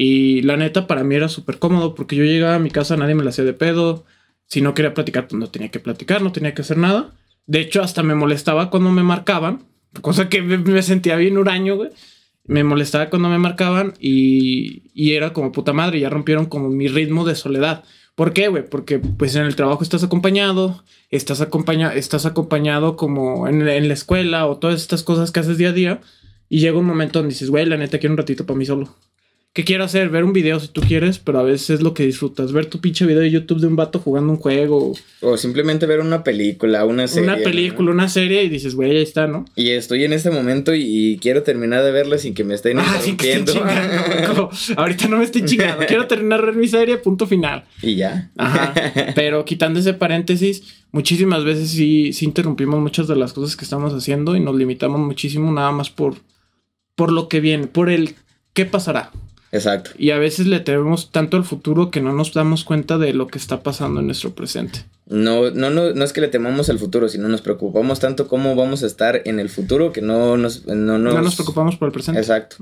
[0.01, 3.15] Y la neta, para mí era súper cómodo porque yo llegaba a mi casa, nadie
[3.15, 4.05] me la hacía de pedo.
[4.45, 7.12] Si no quería platicar, pues no tenía que platicar, no tenía que hacer nada.
[7.47, 9.63] De hecho, hasta me molestaba cuando me marcaban,
[10.01, 11.89] cosa que me sentía bien huraño, güey
[12.45, 16.88] me molestaba cuando me marcaban y, y, era como puta madre, ya rompieron como mi
[16.88, 17.83] ritmo de soledad.
[18.15, 18.67] ¿Por qué, güey?
[18.67, 23.93] Porque pues en el trabajo estás acompañado, estás, acompañado estás acompañado como en, en, la
[23.93, 26.01] escuela o todas estas cosas que haces día a día
[26.49, 28.95] y llega un momento donde dices, güey, la neta quiero un ratito para mí solo.
[29.51, 30.09] ¿Qué quiero hacer?
[30.09, 32.51] Ver un video si tú quieres, pero a veces es lo que disfrutas.
[32.51, 34.93] Ver tu pinche video de YouTube de un vato jugando un juego.
[35.21, 37.33] O simplemente ver una película, una serie.
[37.33, 39.45] Una película, una serie y dices, güey, ahí está, ¿no?
[39.55, 43.01] Y estoy en este momento y, quiero terminar de verla sin que me estén ah,
[43.07, 44.51] interrumpiendo.
[44.77, 45.83] ahorita no me estoy chingando.
[45.88, 47.65] quiero terminar de ver mi serie, punto final.
[47.81, 48.29] Y ya.
[48.38, 48.75] Ajá.
[49.15, 53.95] Pero quitando ese paréntesis, muchísimas veces sí, sí interrumpimos muchas de las cosas que estamos
[53.95, 56.17] haciendo y nos limitamos muchísimo nada más por,
[56.93, 58.13] por lo que viene, por el
[58.53, 59.12] qué pasará.
[59.51, 59.91] Exacto.
[59.97, 63.27] Y a veces le tememos tanto al futuro que no nos damos cuenta de lo
[63.27, 64.85] que está pasando en nuestro presente.
[65.07, 68.55] No, no, no, no es que le temamos al futuro, sino nos preocupamos tanto cómo
[68.55, 70.67] vamos a estar en el futuro que no nos...
[70.67, 72.19] No nos, no nos preocupamos por el presente.
[72.19, 72.57] Exacto.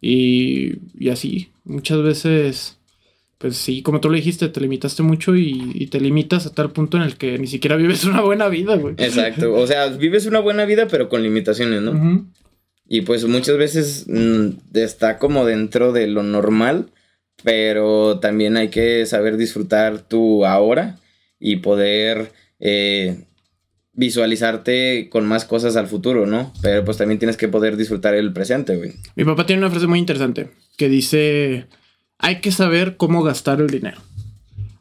[0.00, 2.78] y, y, así, muchas veces,
[3.36, 6.70] pues sí, como tú lo dijiste, te limitaste mucho y, y, te limitas a tal
[6.70, 8.94] punto en el que ni siquiera vives una buena vida, güey.
[8.96, 9.52] Exacto.
[9.52, 12.24] O sea, vives una buena vida, pero con limitaciones, ¿no?
[12.88, 16.90] Y pues muchas veces mm, está como dentro de lo normal,
[17.42, 20.98] pero también hay que saber disfrutar tu ahora
[21.38, 23.24] y poder eh,
[23.92, 26.52] visualizarte con más cosas al futuro, ¿no?
[26.62, 28.92] Pero pues también tienes que poder disfrutar el presente, güey.
[29.16, 31.66] Mi papá tiene una frase muy interesante que dice,
[32.18, 34.00] hay que saber cómo gastar el dinero.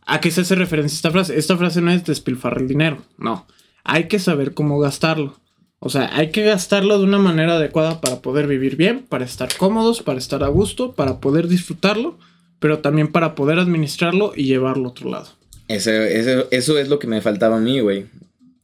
[0.06, 1.38] ¿A qué se hace referencia esta frase?
[1.38, 3.48] Esta frase no es despilfarrar el dinero, no.
[3.84, 5.40] Hay que saber cómo gastarlo.
[5.80, 9.50] O sea, hay que gastarlo de una manera adecuada para poder vivir bien, para estar
[9.56, 12.18] cómodos, para estar a gusto, para poder disfrutarlo,
[12.60, 15.28] pero también para poder administrarlo y llevarlo a otro lado.
[15.68, 18.06] Eso, eso, es lo que me faltaba a mí, güey.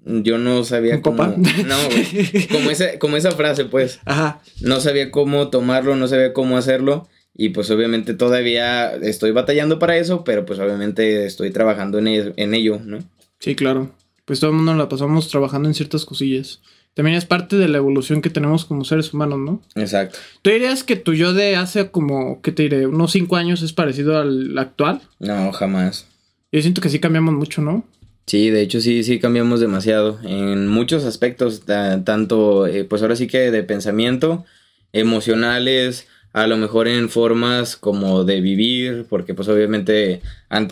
[0.03, 1.23] Yo no sabía cómo.
[1.65, 2.47] No, güey.
[2.47, 3.99] Como esa, como esa frase, pues.
[4.05, 4.41] Ajá.
[4.61, 7.07] No sabía cómo tomarlo, no sabía cómo hacerlo.
[7.35, 12.33] Y pues obviamente todavía estoy batallando para eso, pero pues obviamente estoy trabajando en ello,
[12.35, 12.99] en ello ¿no?
[13.39, 13.91] Sí, claro.
[14.25, 16.61] Pues todo el mundo la pasamos trabajando en ciertas cosillas
[16.93, 19.61] también es parte de la evolución que tenemos como seres humanos, ¿no?
[19.75, 20.17] Exacto.
[20.41, 22.85] ¿Tú dirías que tu yo de hace como, ¿qué te diré?
[22.85, 25.01] Unos cinco años es parecido al actual?
[25.19, 26.07] No, jamás.
[26.51, 27.85] Yo siento que sí cambiamos mucho, ¿no?
[28.27, 33.27] Sí, de hecho sí, sí cambiamos demasiado en muchos aspectos, tanto, eh, pues ahora sí
[33.27, 34.45] que de pensamiento,
[34.93, 40.21] emocionales, a lo mejor en formas como de vivir, porque pues obviamente,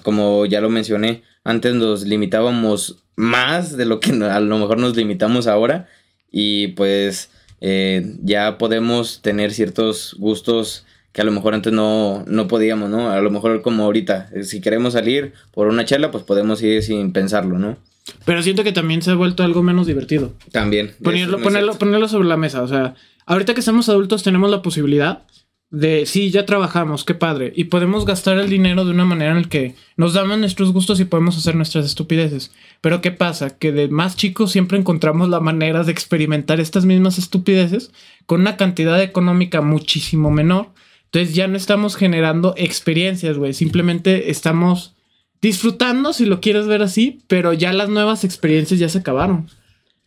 [0.04, 4.96] como ya lo mencioné, antes nos limitábamos más de lo que a lo mejor nos
[4.96, 5.90] limitamos ahora
[6.32, 7.30] y pues
[7.62, 13.10] eh, ya podemos tener ciertos gustos que a lo mejor antes no, no podíamos, ¿no?
[13.10, 16.84] A lo mejor como ahorita, eh, si queremos salir por una charla, pues podemos ir
[16.84, 17.78] sin pensarlo, ¿no?
[18.26, 20.34] Pero siento que también se ha vuelto algo menos divertido.
[20.52, 20.92] También.
[21.04, 25.24] Ponerlo, ponerlo, ponerlo sobre la mesa, o sea, ahorita que somos adultos tenemos la posibilidad
[25.72, 29.44] de sí, ya trabajamos, qué padre, y podemos gastar el dinero de una manera en
[29.44, 32.52] la que nos damos nuestros gustos y podemos hacer nuestras estupideces.
[32.82, 33.58] Pero ¿qué pasa?
[33.58, 37.92] Que de más chicos siempre encontramos la manera de experimentar estas mismas estupideces
[38.26, 40.70] con una cantidad económica muchísimo menor.
[41.06, 44.96] Entonces ya no estamos generando experiencias, güey, simplemente estamos
[45.42, 49.50] disfrutando, si lo quieres ver así, pero ya las nuevas experiencias ya se acabaron.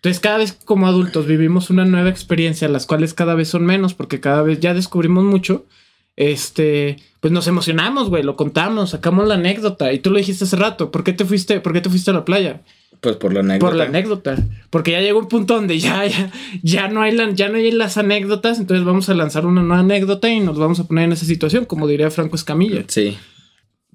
[0.02, 3.94] Entonces cada vez como adultos vivimos una nueva experiencia, las cuales cada vez son menos,
[3.94, 5.64] porque cada vez ya descubrimos mucho.
[6.16, 9.92] Este, pues nos emocionamos, güey, lo contamos, sacamos la anécdota.
[9.92, 12.14] Y tú lo dijiste hace rato, ¿por qué te fuiste, por qué te fuiste a
[12.14, 12.62] la playa?
[13.00, 13.70] Pues por la anécdota.
[13.70, 14.36] Por la anécdota.
[14.70, 16.32] Porque ya llegó un punto donde ya, ya,
[16.64, 20.28] ya, no hay ya no hay las anécdotas, entonces vamos a lanzar una nueva anécdota
[20.28, 22.82] y nos vamos a poner en esa situación, como diría Franco Escamilla.
[22.88, 23.16] Sí.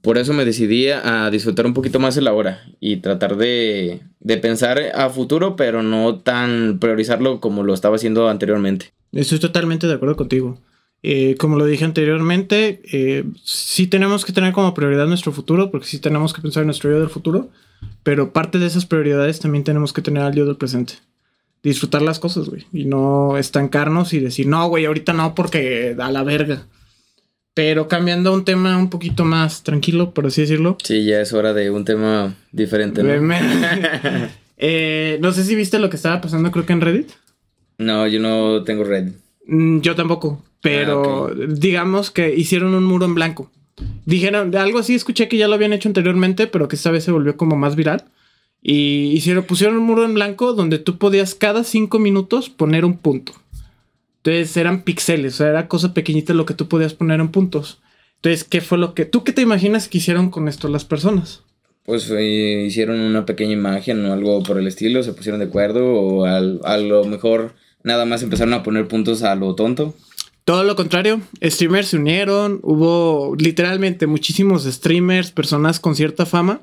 [0.02, 4.38] Por eso me decidí a disfrutar un poquito más el ahora y tratar de, de
[4.38, 8.94] pensar a futuro, pero no tan priorizarlo como lo estaba haciendo anteriormente.
[9.12, 10.58] Estoy totalmente de acuerdo contigo.
[11.04, 15.88] Eh, como lo dije anteriormente, eh, sí tenemos que tener como prioridad nuestro futuro, porque
[15.88, 17.50] sí tenemos que pensar en nuestro yo del futuro,
[18.04, 20.96] pero parte de esas prioridades también tenemos que tener al yo del presente.
[21.62, 26.12] Disfrutar las cosas, güey, y no estancarnos y decir, no, güey, ahorita no, porque a
[26.12, 26.66] la verga.
[27.58, 30.78] Pero cambiando a un tema un poquito más tranquilo, por así decirlo.
[30.84, 33.10] Sí, ya es hora de un tema diferente, ¿no?
[34.60, 37.12] Eh, no sé si viste lo que estaba pasando, creo que en Reddit.
[37.80, 39.16] No, yo no tengo Reddit.
[39.48, 40.44] Mm, yo tampoco.
[40.62, 43.52] Pero ah, digamos que hicieron un muro en blanco.
[44.06, 47.12] Dijeron, algo así escuché que ya lo habían hecho anteriormente, pero que esta vez se
[47.12, 48.06] volvió como más viral.
[48.62, 52.98] Y hicieron, pusieron un muro en blanco donde tú podías cada cinco minutos poner un
[52.98, 53.34] punto.
[54.28, 57.80] Entonces eran píxeles, o sea, era cosa pequeñita lo que tú podías poner en puntos.
[58.16, 59.06] Entonces, ¿qué fue lo que...
[59.06, 61.44] ¿Tú qué te imaginas que hicieron con esto las personas?
[61.86, 65.94] Pues eh, hicieron una pequeña imagen o algo por el estilo, se pusieron de acuerdo
[65.94, 69.96] o a lo mejor nada más empezaron a poner puntos a lo tonto.
[70.44, 76.60] Todo lo contrario, streamers se unieron, hubo literalmente muchísimos streamers, personas con cierta fama,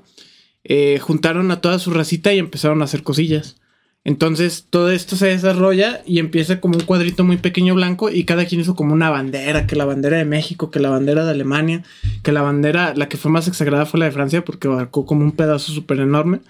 [0.64, 3.56] eh, juntaron a toda su racita y empezaron a hacer cosillas.
[4.04, 8.44] Entonces todo esto se desarrolla y empieza como un cuadrito muy pequeño blanco y cada
[8.44, 11.82] quien hizo como una bandera, que la bandera de México, que la bandera de Alemania,
[12.22, 15.24] que la bandera, la que fue más exagerada fue la de Francia porque abarcó como
[15.24, 16.40] un pedazo súper enorme.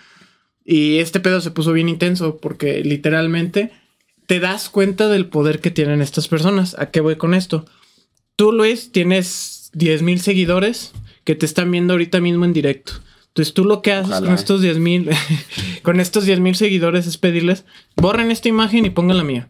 [0.65, 3.71] Y este pedo se puso bien intenso porque literalmente
[4.27, 6.77] te das cuenta del poder que tienen estas personas.
[6.79, 7.67] ¿A qué voy con esto?
[8.35, 12.95] Tú, Luis, tienes 10 mil seguidores que te están viendo ahorita mismo en directo.
[13.35, 15.11] Entonces tú lo que haces con estos 10 mil,
[15.83, 17.65] con estos 10 mil seguidores es pedirles,
[17.97, 19.49] borren esta imagen y pongan la mía.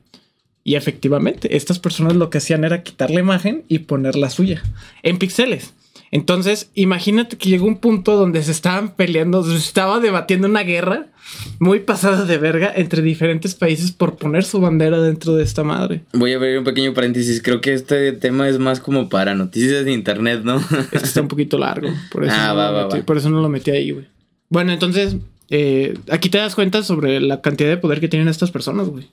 [0.64, 4.62] Y efectivamente, estas personas lo que hacían era quitar la imagen y poner la suya
[5.02, 5.74] en píxeles.
[6.10, 11.08] Entonces, imagínate que llegó un punto donde se estaban peleando, se estaba debatiendo una guerra
[11.58, 16.02] muy pasada de verga entre diferentes países por poner su bandera dentro de esta madre.
[16.12, 17.42] Voy a abrir un pequeño paréntesis.
[17.42, 20.56] Creo que este tema es más como para noticias de internet, ¿no?
[20.58, 21.88] Es que está un poquito largo.
[22.10, 24.06] Por eso, ah, no, va, lo metí, Por eso no lo metí ahí, güey.
[24.50, 25.16] Bueno, entonces,
[25.50, 29.08] eh, aquí te das cuenta sobre la cantidad de poder que tienen estas personas, güey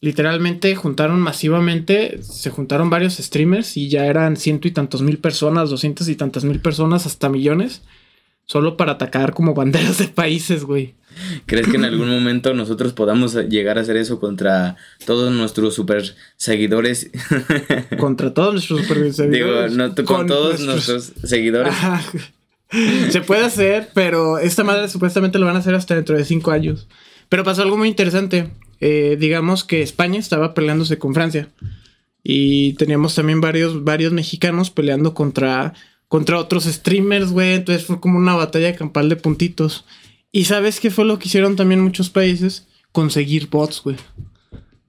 [0.00, 5.70] literalmente juntaron masivamente, se juntaron varios streamers y ya eran ciento y tantos mil personas,
[5.70, 7.82] doscientas y tantas mil personas, hasta millones,
[8.44, 10.94] solo para atacar como banderas de países, güey.
[11.46, 16.14] ¿Crees que en algún momento nosotros podamos llegar a hacer eso contra todos nuestros super
[16.36, 17.10] seguidores?
[17.98, 19.72] Contra todos nuestros super seguidores.
[19.72, 21.74] Digo, no, con, todos nuestros, seguidores.
[23.10, 26.52] Se puede hacer, pero esta madre supuestamente lo van a hacer hasta dentro de cinco
[26.52, 26.86] años.
[27.28, 28.50] Pero pasó algo muy interesante.
[28.80, 31.48] Eh, digamos que España estaba peleándose con Francia.
[32.22, 35.74] Y teníamos también varios, varios mexicanos peleando contra,
[36.08, 37.54] contra otros streamers, güey.
[37.54, 39.84] Entonces fue como una batalla campal de puntitos.
[40.30, 42.66] Y ¿sabes qué fue lo que hicieron también muchos países?
[42.92, 43.96] Conseguir bots, güey.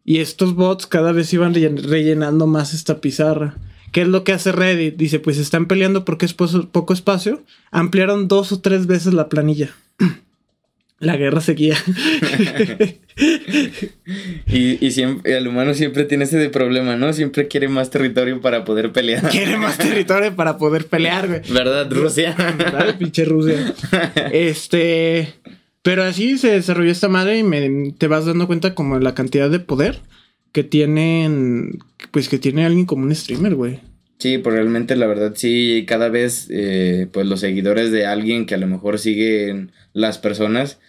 [0.04, 3.58] Y estos bots cada vez iban rellenando más esta pizarra.
[3.92, 4.98] ¿Qué es lo que hace Reddit?
[4.98, 7.44] Dice, pues están peleando porque es poco espacio.
[7.72, 9.70] Ampliaron dos o tres veces la planilla.
[11.00, 11.78] la guerra seguía.
[14.48, 17.14] y, siempre, el humano siempre tiene ese problema, ¿no?
[17.14, 19.30] Siempre quiere más territorio para poder pelear.
[19.30, 21.42] Quiere más territorio para poder pelear, güey.
[21.52, 22.36] ¿Verdad, Rusia?
[22.58, 23.74] ¿Verdad, pinche Rusia?
[24.32, 25.34] Este.
[25.82, 29.50] Pero así se desarrolló esta madre y me, te vas dando cuenta como la cantidad
[29.50, 30.02] de poder
[30.52, 31.80] que tienen.
[32.12, 33.80] Pues que tiene alguien como un streamer, güey.
[34.18, 38.56] Sí, pues realmente la verdad sí, cada vez eh, pues los seguidores de alguien que
[38.56, 40.80] a lo mejor siguen las personas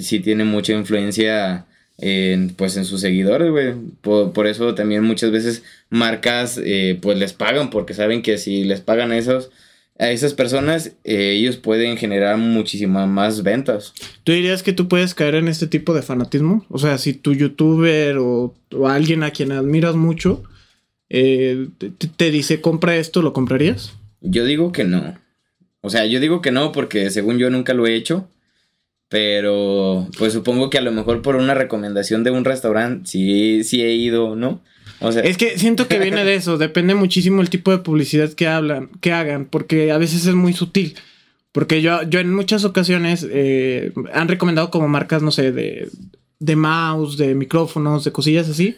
[0.00, 1.66] sí tiene mucha influencia
[1.98, 3.74] en, pues en sus seguidores, güey.
[4.00, 8.80] Por, eso también muchas veces marcas eh, pues les pagan porque saben que si les
[8.80, 9.50] pagan a esos
[9.98, 13.92] a esas personas eh, ellos pueden generar muchísimas más ventas.
[14.24, 16.64] ¿Tú dirías que tú puedes caer en este tipo de fanatismo?
[16.70, 18.54] O sea, si tu youtuber o,
[18.88, 20.42] alguien a quien admiras mucho
[21.10, 23.92] eh, te, te dice compra esto, ¿lo comprarías?
[24.22, 25.18] Yo digo que no.
[25.82, 28.26] O sea, yo digo que no porque según yo nunca lo he hecho.
[29.10, 33.82] Pero, pues supongo que a lo mejor por una recomendación de un restaurante, sí, sí
[33.82, 34.62] he ido, ¿no?
[35.00, 35.22] O sea...
[35.22, 38.88] Es que siento que viene de eso, depende muchísimo el tipo de publicidad que hablan,
[39.00, 40.94] que hagan, porque a veces es muy sutil.
[41.50, 45.90] Porque yo, yo en muchas ocasiones eh, han recomendado como marcas, no sé, de,
[46.38, 48.76] de mouse, de micrófonos, de cosillas así.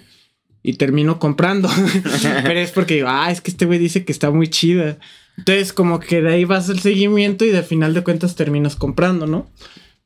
[0.62, 1.68] Y termino comprando.
[2.45, 4.97] Pero es porque digo, ah, es que este güey dice que está muy chida.
[5.37, 9.27] Entonces, como que de ahí vas el seguimiento y de final de cuentas terminas comprando,
[9.27, 9.51] ¿no?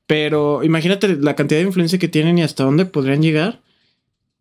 [0.07, 3.61] Pero imagínate la cantidad de influencia que tienen y hasta dónde podrían llegar.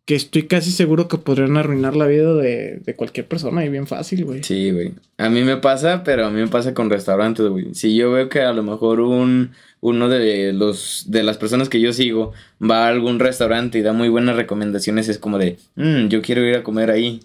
[0.04, 3.88] Que estoy casi seguro que podrían arruinar la vida de, de cualquier persona y bien
[3.88, 4.44] fácil, güey.
[4.44, 4.92] Sí, güey.
[5.18, 7.74] A mí me pasa, pero a mí me pasa con restaurantes, güey.
[7.74, 9.50] Si yo veo que a lo mejor un
[9.80, 13.92] uno de los de las personas que yo sigo va a algún restaurante y da
[13.92, 17.20] muy buenas recomendaciones, es como de, "Mm, yo quiero ir a comer ahí.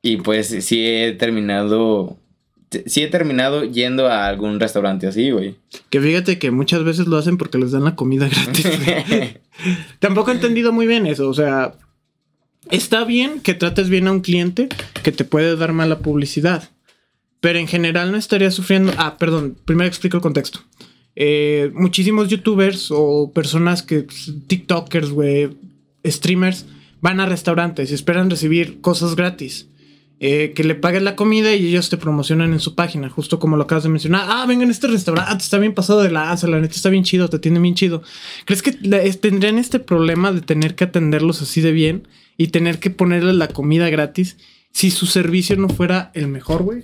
[0.00, 2.16] Y pues sí he terminado
[2.86, 5.56] sí he terminado yendo a algún restaurante así, güey.
[5.90, 8.66] Que fíjate que muchas veces lo hacen porque les dan la comida gratis.
[9.98, 11.28] Tampoco he entendido muy bien eso.
[11.28, 11.74] O sea,
[12.70, 14.68] está bien que trates bien a un cliente
[15.02, 16.70] que te puede dar mala publicidad.
[17.40, 18.92] Pero en general no estaría sufriendo.
[18.96, 20.60] Ah, perdón, primero explico el contexto.
[21.14, 24.06] Eh, muchísimos youtubers o personas que.
[24.46, 25.50] TikTokers, güey,
[26.04, 26.66] streamers,
[27.00, 29.68] van a restaurantes y esperan recibir cosas gratis.
[30.20, 33.56] Eh, que le pagues la comida y ellos te promocionan en su página, justo como
[33.56, 34.24] lo acabas de mencionar.
[34.28, 37.28] Ah, vengan a este restaurante, está bien pasado de lanza, la neta está bien chido,
[37.28, 38.02] te atiende bien chido.
[38.44, 42.80] ¿Crees que la- tendrían este problema de tener que atenderlos así de bien y tener
[42.80, 44.36] que ponerles la comida gratis
[44.72, 46.82] si su servicio no fuera el mejor, güey?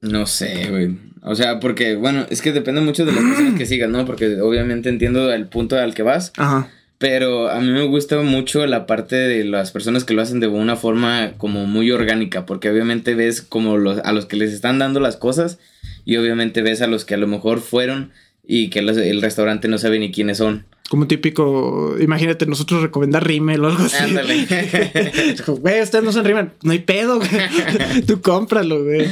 [0.00, 0.96] No sé, güey.
[1.22, 4.04] O sea, porque, bueno, es que depende mucho de las personas que sigas, ¿no?
[4.06, 6.32] Porque obviamente entiendo el punto al que vas.
[6.36, 6.70] Ajá.
[6.98, 10.48] Pero a mí me gusta mucho la parte de las personas que lo hacen de
[10.48, 14.80] una forma como muy orgánica, porque obviamente ves como los, a los que les están
[14.80, 15.58] dando las cosas
[16.04, 18.10] y obviamente ves a los que a lo mejor fueron
[18.44, 20.64] y que los- el restaurante no sabe ni quiénes son.
[20.88, 23.96] Como típico, imagínate nosotros recomendar rímel o algo así.
[24.02, 24.46] Ándale.
[25.46, 26.50] Güey, ustedes no son rímel.
[26.62, 27.30] No hay pedo, güey.
[28.06, 29.06] Tú cómpralo, güey.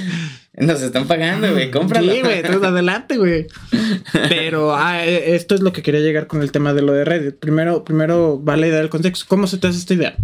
[0.57, 2.13] Nos están pagando, güey, cómpralo.
[2.13, 3.47] Sí, güey, entonces adelante, güey.
[4.29, 7.05] Pero ah, eh, esto es lo que quería llegar con el tema de lo de
[7.05, 7.37] Reddit.
[7.37, 9.27] Primero, primero va la idea del contexto.
[9.29, 10.17] ¿Cómo se te hace esta idea?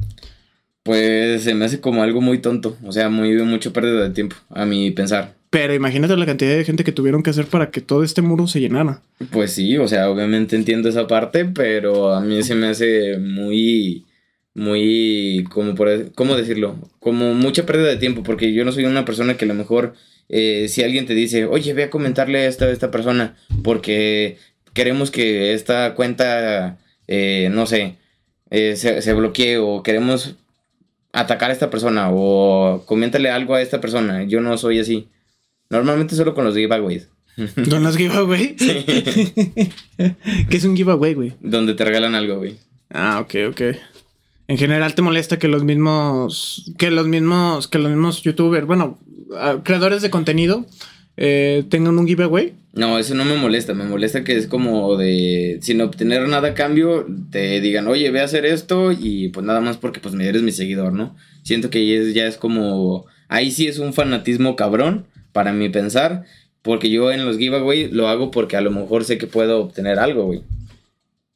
[0.83, 4.35] Pues se me hace como algo muy tonto, o sea, muy mucho pérdida de tiempo,
[4.51, 5.35] a mi pensar.
[5.53, 8.49] Pero imagínate la cantidad de gente que tuvieron que hacer para que todo este muro
[8.49, 9.03] se llenara.
[9.31, 14.07] Pues sí, o sea, obviamente entiendo esa parte, pero a mí se me hace muy,
[14.55, 16.79] muy, como por, ¿cómo decirlo?
[16.99, 19.93] Como mucha pérdida de tiempo, porque yo no soy una persona que a lo mejor,
[20.29, 24.39] eh, si alguien te dice, oye, ve a comentarle esto a esta persona, porque
[24.75, 27.97] queremos que esta cuenta, eh, no sé,
[28.51, 30.37] eh, se, se bloquee o queremos
[31.13, 35.09] atacar a esta persona o coméntale algo a esta persona, yo no soy así.
[35.71, 37.09] Normalmente solo con los giveaways.
[37.57, 38.57] ¿Don las giveaway?
[38.57, 39.73] ¿Qué
[40.51, 41.33] es un giveaway, güey?
[41.41, 42.57] Donde te regalan algo, güey.
[42.91, 43.61] Ah, ok, ok.
[44.49, 48.99] En general te molesta que los mismos, que los mismos, que los mismos youtubers, bueno,
[49.65, 50.67] creadores de contenido
[51.17, 52.55] eh, tengan un giveaway.
[52.73, 53.75] No, eso no me molesta.
[53.75, 55.59] Me molesta que es como de.
[55.61, 59.61] Sin obtener nada a cambio, te digan, oye, ve a hacer esto y pues nada
[59.61, 61.15] más porque pues me eres mi seguidor, ¿no?
[61.43, 63.07] Siento que ya es, ya es como.
[63.29, 66.25] Ahí sí es un fanatismo cabrón, para mi pensar.
[66.63, 69.99] Porque yo en los giveaway lo hago porque a lo mejor sé que puedo obtener
[69.99, 70.43] algo, güey.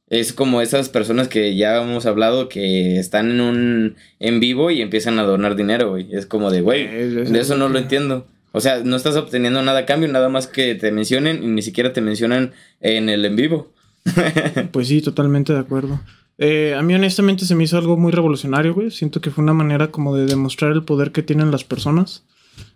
[0.08, 4.80] Es como esas personas que ya hemos hablado que están en un en vivo y
[4.80, 6.06] empiezan a donar dinero, güey.
[6.12, 8.26] Es como de, güey, Eh, de eso no lo entiendo.
[8.52, 11.60] O sea, no estás obteniendo nada a cambio, nada más que te mencionen y ni
[11.60, 13.72] siquiera te mencionan en el en vivo.
[14.72, 16.00] Pues sí, totalmente de acuerdo.
[16.38, 18.90] Eh, a mí honestamente se me hizo algo muy revolucionario, güey.
[18.90, 22.24] Siento que fue una manera como de demostrar el poder que tienen las personas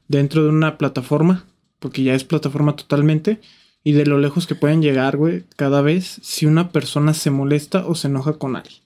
[0.09, 1.45] dentro de una plataforma,
[1.79, 3.38] porque ya es plataforma totalmente,
[3.85, 7.87] y de lo lejos que pueden llegar, güey, cada vez si una persona se molesta
[7.87, 8.81] o se enoja con alguien.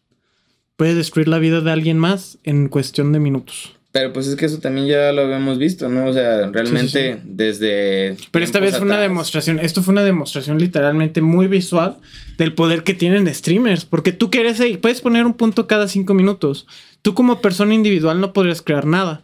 [0.76, 3.72] Puede destruir la vida de alguien más en cuestión de minutos.
[3.92, 6.06] Pero pues es que eso también ya lo habíamos visto, ¿no?
[6.06, 8.16] O sea, realmente Sí, desde...
[8.32, 11.98] Pero esta vez fue una demostración, esto fue una demostración literalmente muy visual
[12.36, 16.66] del poder que tienen streamers, porque tú quieres, puedes poner un punto cada cinco minutos.
[17.02, 19.22] Tú como persona individual no podrías crear nada,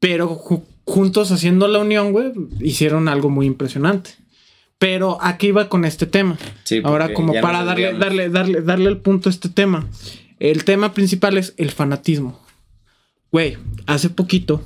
[0.00, 4.12] pero ju- juntos haciendo la unión, güey, hicieron algo muy impresionante.
[4.78, 6.38] Pero aquí iba con este tema.
[6.64, 9.88] Sí, Ahora como para darle, darle, darle, darle el punto a este tema.
[10.38, 12.44] El tema principal es el fanatismo.
[13.32, 14.62] Güey, hace poquito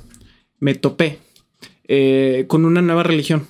[0.58, 1.18] me topé
[1.88, 3.46] eh, con una nueva religión.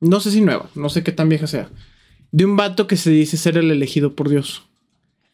[0.00, 1.68] No sé si nueva, no sé qué tan vieja sea.
[2.32, 4.64] De un vato que se dice ser el elegido por Dios.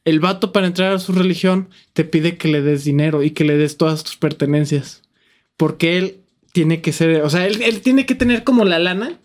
[0.05, 3.45] El vato para entrar a su religión te pide que le des dinero y que
[3.45, 5.03] le des todas tus pertenencias.
[5.57, 6.21] Porque él
[6.53, 9.19] tiene que ser, o sea, él, él tiene que tener como la lana.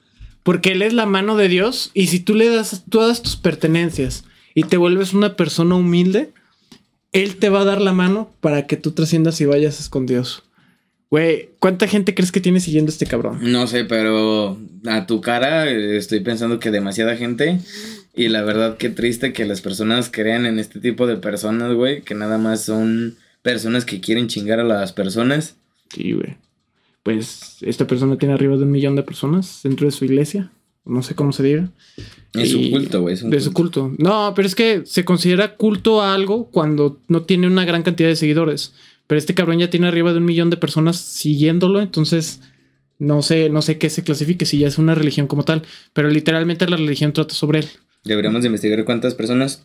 [0.45, 1.89] Porque él es la mano de Dios.
[1.95, 6.29] Y si tú le das todas tus pertenencias y te vuelves una persona humilde,
[7.13, 10.43] él te va a dar la mano para que tú trasciendas y vayas con Dios.
[11.09, 13.39] Güey, ¿cuánta gente crees que tiene siguiendo a este cabrón?
[13.41, 17.59] No sé, pero a tu cara estoy pensando que demasiada gente.
[18.13, 22.03] Y la verdad, qué triste que las personas crean en este tipo de personas, güey.
[22.03, 25.55] Que nada más son personas que quieren chingar a las personas.
[25.91, 26.37] Sí, güey.
[27.05, 30.49] Pues esta persona tiene arriba de un millón de personas dentro de su iglesia.
[30.87, 31.69] no sé cómo se diga.
[32.35, 33.13] Es Y- un culto, güey.
[33.15, 33.91] Es un culto.
[33.97, 38.07] No, pero es que se considera culto a algo cuando no tiene una gran cantidad
[38.09, 38.73] de seguidores.
[39.07, 42.41] Pero este cabrón ya tiene arriba de un millón de personas siguiéndolo, entonces
[42.99, 45.63] no sé, no sé qué se clasifique si ya es una religión como tal.
[45.93, 47.67] Pero literalmente la religión trata sobre él.
[48.03, 49.63] Deberíamos de investigar cuántas personas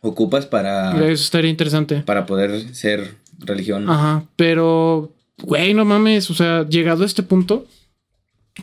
[0.00, 2.02] ocupas para, Eso estaría interesante.
[2.02, 3.90] para poder ser religión.
[3.90, 5.12] Ajá, pero,
[5.42, 7.66] güey, no mames, o sea, llegado a este punto,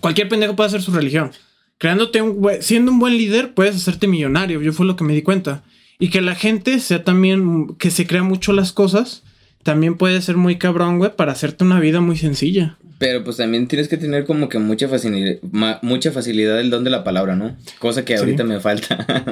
[0.02, 1.32] cualquier pendejo puede hacer su religión.
[1.78, 4.62] Creándote un, güey, siendo un buen líder, puedes hacerte millonario.
[4.62, 5.64] Yo fue lo que me di cuenta.
[6.00, 9.24] Y que la gente sea también, que se crea mucho las cosas,
[9.64, 12.78] también puede ser muy cabrón, güey, para hacerte una vida muy sencilla.
[12.98, 15.38] Pero pues también tienes que tener como que mucha facilidad,
[15.82, 17.58] mucha facilidad del don de la palabra, ¿no?
[17.80, 18.20] Cosa que Sí.
[18.20, 19.06] ahorita me falta.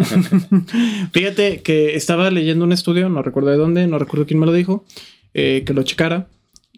[1.13, 4.53] Fíjate que estaba leyendo un estudio, no recuerdo de dónde, no recuerdo quién me lo
[4.53, 4.85] dijo,
[5.33, 6.27] eh, que lo checara.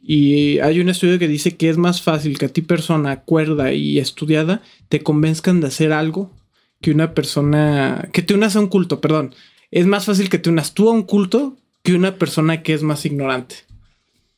[0.07, 3.73] Y hay un estudio que dice que es más fácil que a ti persona cuerda
[3.73, 6.31] y estudiada te convenzcan de hacer algo
[6.79, 9.33] que una persona, que te unas a un culto, perdón.
[9.71, 12.83] Es más fácil que te unas tú a un culto que una persona que es
[12.83, 13.55] más ignorante.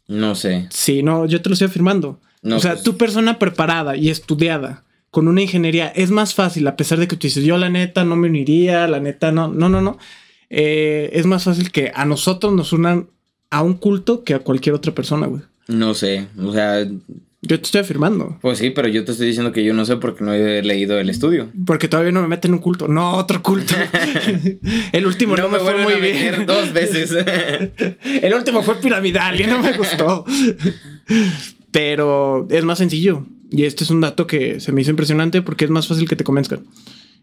[0.07, 0.67] no sé.
[0.69, 2.21] Sí, no, yo te lo estoy afirmando.
[2.41, 6.65] No, o sea, pues- tu persona preparada y estudiada con una ingeniería es más fácil,
[6.67, 9.49] a pesar de que tú dices, yo la neta no me uniría, la neta no,
[9.49, 9.97] no, no, no.
[10.49, 13.09] Eh, es más fácil que a nosotros nos unan
[13.49, 15.41] a un culto que a cualquier otra persona, güey.
[15.67, 16.27] No sé.
[16.37, 16.85] O sea,
[17.41, 18.37] Yo te estoy afirmando.
[18.41, 20.97] pues sí, pero yo te estoy diciendo que yo no sé porque no he leído
[20.99, 21.49] el estudio.
[21.65, 22.87] Porque todavía no me meten en un culto.
[22.87, 23.75] No, otro culto.
[24.91, 26.45] El último no, me, fue muy a meter bien.
[26.45, 27.11] dos veces.
[28.21, 30.25] El último fue piramidal y no me gustó.
[31.71, 33.25] Pero es más sencillo.
[33.49, 36.15] Y este es un dato que se me hizo impresionante porque es más fácil que
[36.15, 36.65] te convenzcan.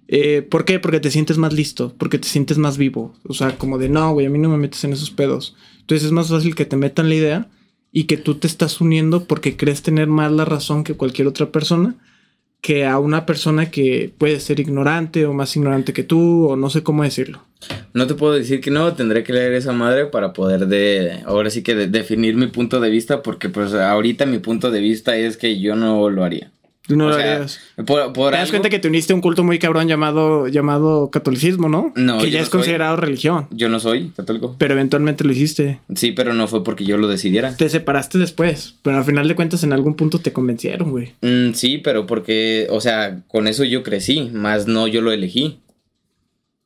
[0.09, 0.79] Eh, ¿Por qué?
[0.79, 3.15] Porque te sientes más listo, porque te sientes más vivo.
[3.27, 5.57] O sea, como de no, güey, a mí no me metes en esos pedos.
[5.81, 7.49] Entonces es más fácil que te metan la idea
[7.95, 11.51] y que tú te estás uniendo porque crees tener más la razón que cualquier otra
[11.51, 11.95] persona
[12.61, 16.71] que a una persona que puede ser ignorante o más ignorante que tú o no
[16.71, 17.43] sé cómo decirlo.
[17.93, 21.51] No te puedo decir que no, tendré que leer esa madre para poder de, ahora
[21.51, 25.15] sí que de- definir mi punto de vista, porque pues ahorita mi punto de vista
[25.15, 26.51] es que yo no lo haría.
[26.87, 27.61] Tú no O lo sea, harías.
[27.87, 30.49] Por, por Te das algo- cuenta que te uniste a un culto muy cabrón llamado,
[30.49, 31.93] llamado catolicismo, ¿no?
[31.97, 32.59] No, Que ya no es soy.
[32.59, 33.47] considerado religión.
[33.53, 34.55] Yo no soy católico.
[34.59, 35.81] Pero eventualmente lo hiciste.
[35.95, 37.57] Sí, pero no fue porque yo lo decidiera.
[37.57, 38.75] Te separaste después.
[38.83, 41.13] Pero al final de cuentas, en algún punto te convencieron, güey.
[41.23, 45.61] Mm, sí, pero porque, o sea, con eso yo crecí, más no yo lo elegí.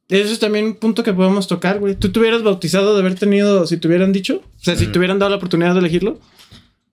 [0.09, 1.95] Eso es también un punto que podemos tocar, güey.
[1.95, 4.37] ¿Tú te hubieras bautizado de haber tenido, si te hubieran dicho?
[4.59, 4.93] O sea, si Mm.
[4.93, 6.19] te hubieran dado la oportunidad de elegirlo.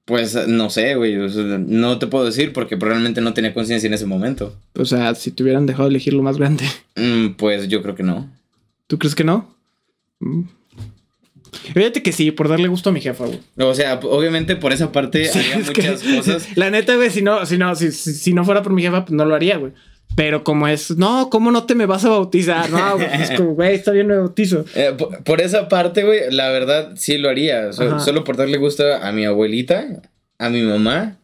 [0.06, 3.88] Pues no sé, güey, o sea, no te puedo decir porque probablemente no tenía conciencia
[3.88, 4.56] en ese momento.
[4.78, 6.66] O sea, si te hubieran dejado elegir lo más grande.
[6.96, 8.30] Mm, pues yo creo que no.
[8.88, 9.56] ¿Tú crees que no?
[10.20, 10.44] Mm.
[11.74, 13.40] Fíjate que sí, por darle gusto a mi jefa, güey.
[13.58, 16.48] O sea, obviamente por esa parte Sí, había que- muchas cosas.
[16.56, 19.06] La neta, güey, si no, si no, si, si, si no fuera por mi jefa,
[19.06, 19.72] pues no lo haría, güey.
[20.16, 22.70] Pero como es, no, ¿cómo no te me vas a bautizar?
[22.70, 24.64] No, güey, es como, güey, está bien, me bautizo.
[24.76, 27.74] Eh, por, por esa parte, güey, la verdad sí lo haría.
[27.74, 30.02] So- solo por darle gusto a mi abuelita,
[30.40, 31.18] a mi mamá.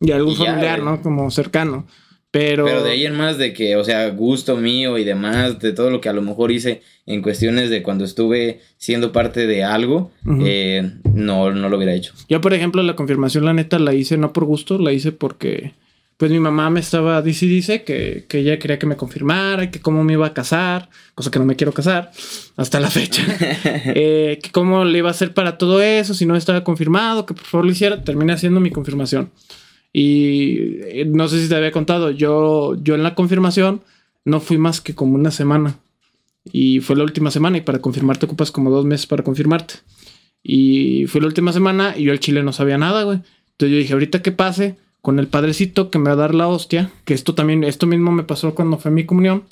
[0.00, 0.82] Y algún Y ya, familiar.
[0.82, 1.00] ¿no?
[1.02, 1.86] Como cercano.
[2.30, 5.72] Pero, Pero de ahí en más de que, o sea, gusto mío y demás, de
[5.74, 9.64] todo lo que a lo mejor hice en cuestiones de cuando estuve siendo parte de
[9.64, 10.10] algo,
[10.40, 12.14] eh, no, no lo hubiera hecho.
[12.30, 15.74] yo, por ejemplo, la confirmación, la neta, la hice no por gusto, la hice porque,
[16.22, 19.72] pues mi mamá me estaba, dice y dice que, que ella quería que me confirmara,
[19.72, 22.12] que cómo me iba a casar, cosa que no me quiero casar
[22.56, 23.24] hasta la fecha.
[23.64, 27.34] Eh, que cómo le iba a hacer para todo eso, si no estaba confirmado, que
[27.34, 29.32] por favor lo hiciera, terminé haciendo mi confirmación.
[29.92, 33.82] Y eh, no sé si te había contado, yo, yo en la confirmación
[34.24, 35.80] no fui más que como una semana.
[36.44, 39.74] Y fue la última semana y para confirmarte ocupas como dos meses para confirmarte.
[40.40, 43.18] Y fue la última semana y yo el chile no sabía nada, güey.
[43.50, 46.48] Entonces yo dije, ahorita que pase con el padrecito que me va a dar la
[46.48, 49.42] hostia, que esto también, esto mismo me pasó cuando fue mi comunión,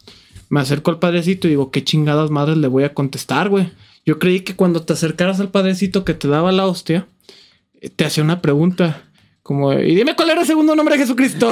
[0.48, 3.70] me acerco al padrecito y digo, ¿qué chingadas madres le voy a contestar, güey?
[4.06, 7.06] Yo creí que cuando te acercaras al padrecito que te daba la hostia,
[7.80, 9.02] eh, te hacía una pregunta.
[9.42, 11.50] Como, y dime cuál era el segundo nombre de Jesucristo.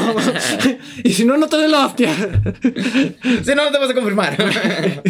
[1.04, 2.14] y si no, no te dé la hostia.
[3.44, 4.36] Si no, no te vas a confirmar.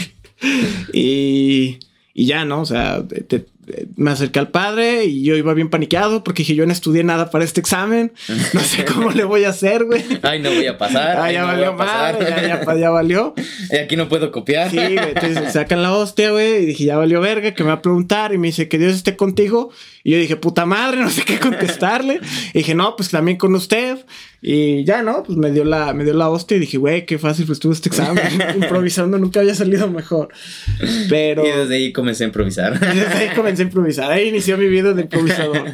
[0.93, 1.79] y,
[2.15, 2.63] y ya, ¿no?
[2.63, 3.47] O sea, te-
[3.97, 7.31] me acerqué al padre y yo iba bien paniqueado porque dije, yo no estudié nada
[7.31, 8.13] para este examen.
[8.53, 10.05] No sé cómo le voy a hacer, güey.
[10.23, 11.21] Ay, no voy a pasar.
[11.21, 11.77] Ay, ya no valió
[12.21, 13.35] ya, ya, ya valió.
[13.71, 14.71] Y aquí no puedo copiar.
[14.71, 15.11] Sí, güey.
[15.15, 16.63] Entonces sacan la hostia, güey.
[16.63, 18.33] Y dije, ya valió verga, que me va a preguntar.
[18.33, 19.71] Y me dice, que Dios esté contigo.
[20.05, 22.21] Y yo dije, puta madre, no sé qué contestarle.
[22.55, 23.99] Y dije, no, pues también con usted.
[24.41, 25.25] Y ya, ¿no?
[25.25, 27.89] Pues me dio la, me dio la hostia y dije, güey, qué fácil estuvo este
[27.89, 28.25] examen.
[28.57, 30.29] Improvisando nunca había salido mejor.
[31.09, 31.45] Pero.
[31.45, 32.79] Y desde ahí comencé a improvisar.
[32.95, 34.13] Desde ahí comencé a improvisar.
[34.13, 35.73] Ahí inició mi vida de improvisador.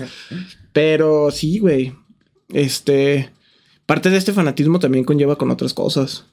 [0.73, 1.93] Pero sí, güey.
[2.53, 3.31] Este.
[3.87, 6.25] Parte de este fanatismo también conlleva con otras cosas.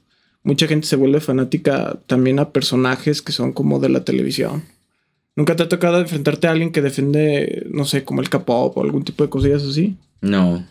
[0.44, 4.64] mucha gente se vuelve fanática también a personajes que son como de la televisión.
[5.36, 8.84] ¿Nunca te ha tocado enfrentarte a alguien que defiende, no sé, como el K-pop o
[8.84, 9.98] algún tipo de cosillas así?
[10.22, 10.66] No.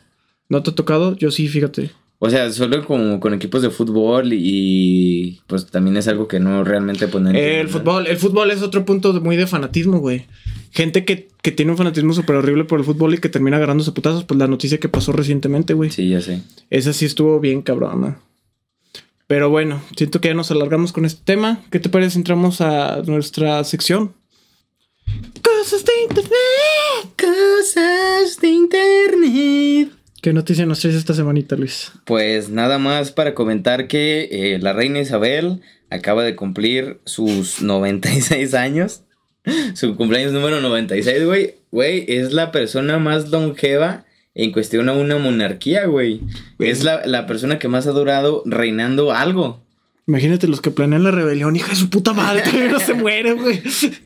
[0.50, 1.16] ¿No te ha tocado?
[1.16, 1.92] Yo sí, fíjate.
[2.18, 6.64] O sea, solo como con equipos de fútbol y pues también es algo que no
[6.64, 7.34] realmente ponen.
[7.34, 10.26] el fútbol, el fútbol es otro punto muy de fanatismo, güey.
[10.72, 13.92] Gente que, que tiene un fanatismo súper horrible por el fútbol y que termina agarrándose
[13.92, 15.90] putazos, pues la noticia que pasó recientemente, güey.
[15.90, 16.42] Sí, ya sé.
[16.68, 18.20] Esa sí estuvo bien cabrona.
[19.26, 21.62] Pero bueno, siento que ya nos alargamos con este tema.
[21.70, 24.12] ¿Qué te parece si entramos a nuestra sección?
[25.42, 26.34] Cosas de internet.
[27.16, 29.99] Cosas de internet.
[30.22, 31.92] ¿Qué noticia nos traes esta semanita, Luis?
[32.04, 38.54] Pues nada más para comentar que eh, la reina Isabel acaba de cumplir sus 96
[38.54, 39.02] años.
[39.74, 41.54] Su cumpleaños número 96, güey.
[41.70, 44.04] Güey, es la persona más longeva
[44.34, 46.20] en cuestión a una monarquía, güey.
[46.58, 49.64] Es la, la persona que más ha durado reinando algo.
[50.06, 53.32] Imagínate los que planean la rebelión, hija de su puta madre, todavía no se muere,
[53.32, 53.62] güey.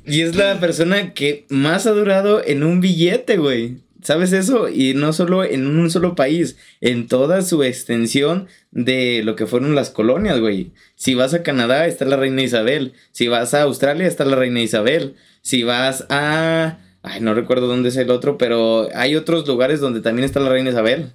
[0.06, 3.78] Y es la persona que más ha durado en un billete, güey.
[4.04, 4.68] ¿Sabes eso?
[4.68, 9.74] Y no solo en un solo país, en toda su extensión de lo que fueron
[9.74, 10.72] las colonias, güey.
[10.94, 12.92] Si vas a Canadá, está la reina Isabel.
[13.12, 15.14] Si vas a Australia, está la reina Isabel.
[15.40, 16.80] Si vas a...
[17.02, 20.50] Ay, no recuerdo dónde es el otro, pero hay otros lugares donde también está la
[20.50, 21.12] reina Isabel.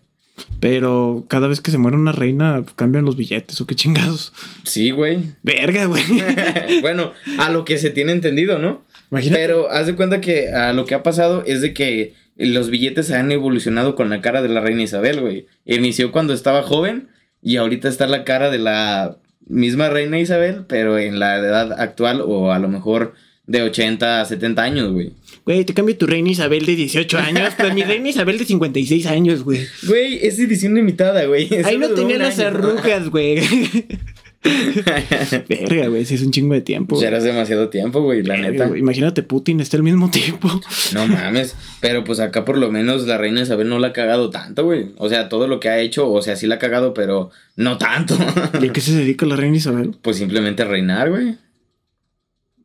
[0.60, 4.34] Pero cada vez que se muere una reina, cambian los billetes o qué chingados.
[4.64, 5.20] Sí, güey.
[5.44, 6.04] Verga, güey.
[6.82, 8.84] bueno, a lo que se tiene entendido, ¿no?
[9.12, 9.42] Imagínate.
[9.42, 12.16] Pero haz de cuenta que a lo que ha pasado es de que
[12.48, 15.46] los billetes han evolucionado con la cara de la reina Isabel, güey.
[15.66, 17.10] Inició cuando estaba joven
[17.42, 19.18] y ahorita está la cara de la
[19.48, 23.14] misma reina Isabel, pero en la edad actual o a lo mejor
[23.46, 25.12] de 80 a 70 años, güey.
[25.44, 29.08] Güey, te cambio tu reina Isabel de 18 años, pero mi reina Isabel de 56
[29.08, 29.66] años, güey.
[29.88, 31.50] Güey, es edición limitada, güey.
[31.66, 32.50] Ahí no tenía las año.
[32.50, 33.40] arrugas, güey.
[35.50, 37.00] Verga, güey, sí es un chingo de tiempo.
[37.00, 38.78] Ya era demasiado tiempo, güey, la Verga, neta.
[38.78, 40.50] Imagínate, Putin está al mismo tiempo.
[40.94, 44.30] No mames, pero pues acá por lo menos la reina Isabel no la ha cagado
[44.30, 44.92] tanto, güey.
[44.98, 47.78] O sea, todo lo que ha hecho, o sea, sí la ha cagado, pero no
[47.78, 48.18] tanto.
[48.62, 49.96] ¿Y a qué se dedica la reina Isabel?
[50.02, 51.38] pues simplemente a reinar, güey.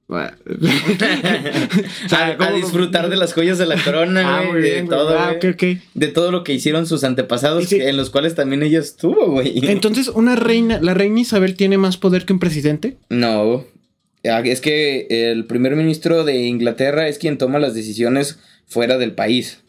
[2.13, 5.35] A, a disfrutar de las joyas de la corona, Ah, güey, de bien, todo, Ah.
[5.95, 7.81] De todo lo que hicieron sus antepasados, sí.
[7.81, 9.67] en los cuales también ella estuvo, güey.
[9.71, 12.97] Entonces, una reina, la reina Isabel tiene más poder que un presidente.
[13.09, 13.65] No,
[14.27, 19.13] Ah, es que el primer ministro de Inglaterra es quien toma las decisiones fuera del
[19.13, 19.61] país.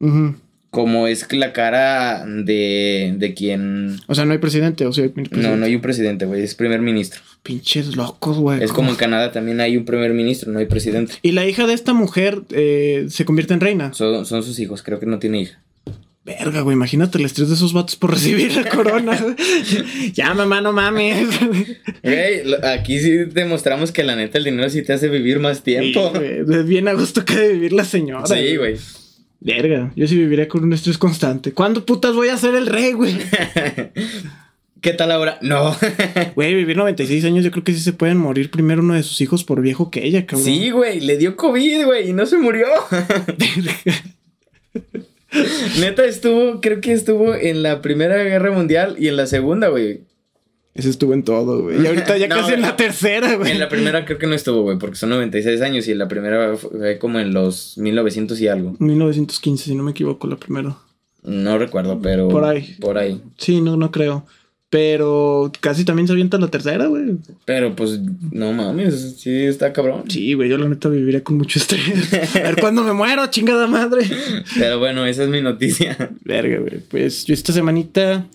[0.00, 0.34] Ujú.
[0.70, 3.98] Como es la cara de, de quien...
[4.06, 5.48] O sea, no hay presidente, o sea, hay presidente.
[5.48, 7.20] No, no hay un presidente, güey, es primer ministro.
[7.42, 8.62] Pinches locos, güey.
[8.62, 11.14] Es como en Canadá también hay un primer ministro, no hay presidente.
[11.22, 13.92] Y la hija de esta mujer eh, se convierte en reina.
[13.94, 15.60] Son, son sus hijos, creo que no tiene hija.
[16.22, 19.18] Verga, güey, imagínate el estrés de esos vatos por recibir la corona.
[20.14, 21.26] ya, mamá, no mames.
[22.02, 26.12] Güey, aquí sí demostramos que la neta el dinero sí te hace vivir más tiempo.
[26.14, 28.26] Sí, güey, bien a gusto que de vivir la señora.
[28.26, 28.76] Sí, güey.
[29.40, 31.52] Verga, yo sí viviría con un estrés constante.
[31.52, 33.14] ¿Cuándo putas voy a ser el rey, güey?
[34.82, 35.38] ¿Qué tal ahora?
[35.42, 35.76] No.
[36.34, 39.20] Güey, vivir 96 años, yo creo que sí se pueden morir primero uno de sus
[39.20, 40.46] hijos por viejo que ella, cabrón.
[40.46, 42.66] sí, güey, le dio COVID, güey, y no se murió.
[45.80, 50.00] Neta estuvo, creo que estuvo en la Primera Guerra Mundial y en la Segunda, güey.
[50.74, 51.82] Ese estuvo en todo, güey.
[51.82, 53.50] Y ahorita ya No, casi en la tercera, güey.
[53.50, 56.08] En la primera creo que no estuvo, güey, porque son 96 años y en la
[56.08, 58.76] primera fue como en los 1900 y algo.
[58.78, 60.76] 1915, si no me equivoco, la primera.
[61.22, 62.28] No recuerdo, pero...
[62.28, 62.76] Por ahí.
[62.80, 63.20] Por ahí.
[63.36, 64.24] Sí, no, no creo.
[64.70, 67.16] Pero casi también se avienta la tercera, güey.
[67.44, 67.98] Pero pues,
[68.30, 70.04] no mames, sí está cabrón.
[70.08, 72.14] Sí, güey, yo la neta viviría con mucho estrés.
[72.36, 74.08] A ver cuándo me muero, chingada madre.
[74.56, 76.12] Pero bueno, esa es mi noticia.
[76.24, 76.78] Verga, güey.
[76.88, 78.28] Pues yo esta semanita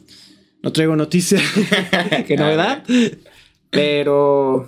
[0.65, 1.39] no traigo noticia.
[2.27, 2.83] Qué novedad.
[3.69, 4.67] Pero,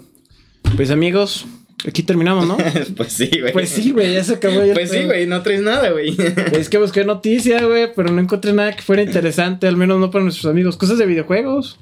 [0.75, 1.47] pues amigos,
[1.87, 2.55] aquí terminamos, ¿no?
[2.95, 3.51] pues sí, güey.
[3.51, 4.63] Pues sí, güey, ya se acabó.
[4.63, 6.15] ya Pues sí, güey, no traes nada, güey.
[6.51, 10.11] Es que busqué noticia, güey, pero no encontré nada que fuera interesante, al menos no
[10.11, 10.77] para nuestros amigos.
[10.77, 11.79] Cosas de videojuegos.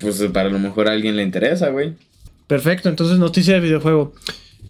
[0.00, 1.94] pues para lo mejor a alguien le interesa, güey.
[2.48, 4.14] Perfecto, entonces noticia de videojuego.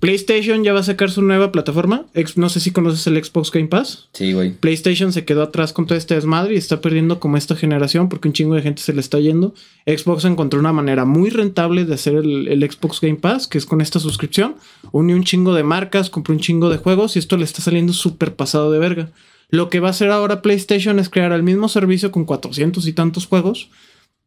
[0.05, 2.05] PlayStation ya va a sacar su nueva plataforma.
[2.37, 4.11] No sé si conoces el Xbox Game Pass.
[4.13, 4.53] Sí, güey.
[4.53, 8.29] PlayStation se quedó atrás con todo este desmadre y está perdiendo como esta generación porque
[8.29, 9.55] un chingo de gente se le está yendo.
[9.87, 13.65] Xbox encontró una manera muy rentable de hacer el, el Xbox Game Pass, que es
[13.65, 14.57] con esta suscripción.
[14.93, 17.95] Unió un chingo de marcas, compró un chingo de juegos y esto le está saliendo
[17.95, 19.09] súper pasado de verga.
[19.49, 22.93] Lo que va a hacer ahora PlayStation es crear el mismo servicio con 400 y
[22.93, 23.71] tantos juegos,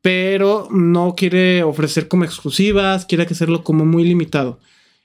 [0.01, 4.57] pero no quiere ofrecer como exclusivas, quiere hacerlo como muy limitado.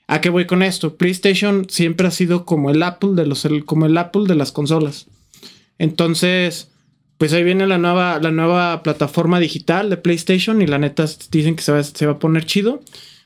[0.07, 0.95] ¿A qué voy con esto?
[0.95, 5.07] PlayStation siempre ha sido como el Apple de los como el Apple de las consolas.
[5.79, 6.71] Entonces,
[7.17, 11.55] pues ahí viene la nueva, la nueva plataforma digital de PlayStation y la neta dicen
[11.55, 12.81] que se va, se va a poner chido.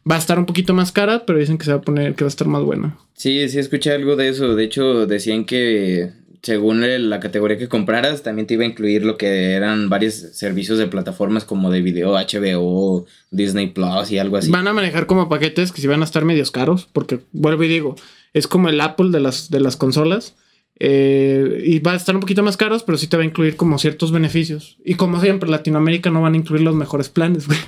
[0.09, 2.23] Va a estar un poquito más cara, pero dicen que se va a poner, que
[2.23, 2.97] va a estar más buena.
[3.13, 4.55] Sí, sí escuché algo de eso.
[4.55, 6.11] De hecho, decían que
[6.41, 10.77] según la categoría que compraras, también te iba a incluir lo que eran varios servicios
[10.77, 14.49] de plataformas como de video, HBO, Disney Plus y algo así.
[14.51, 17.67] Van a manejar como paquetes que sí van a estar medios caros, porque vuelvo y
[17.67, 17.95] digo,
[18.33, 20.35] es como el Apple de las, de las consolas.
[20.79, 23.55] Eh, y va a estar un poquito más caros, pero sí te va a incluir
[23.55, 24.77] como ciertos beneficios.
[24.85, 27.59] Y como siempre, Latinoamérica no van a incluir los mejores planes, güey.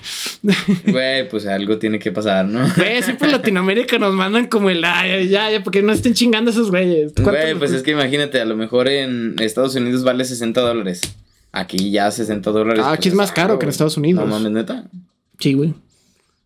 [0.86, 2.66] Güey, pues algo tiene que pasar, ¿no?
[2.76, 6.70] Güey, siempre Latinoamérica nos mandan como el ay, ya, ya, porque no estén chingando esos
[6.70, 7.14] güeyes.
[7.14, 11.02] ¿Cuánto Güey, pues es que imagínate, a lo mejor en Estados Unidos vale 60 dólares.
[11.52, 12.84] Aquí ya 60 dólares.
[12.86, 13.70] Ah, aquí pues, es más caro que en.
[13.70, 14.24] Estados Unidos.
[14.24, 14.86] No mames, neta.
[15.40, 15.74] Sí, güey.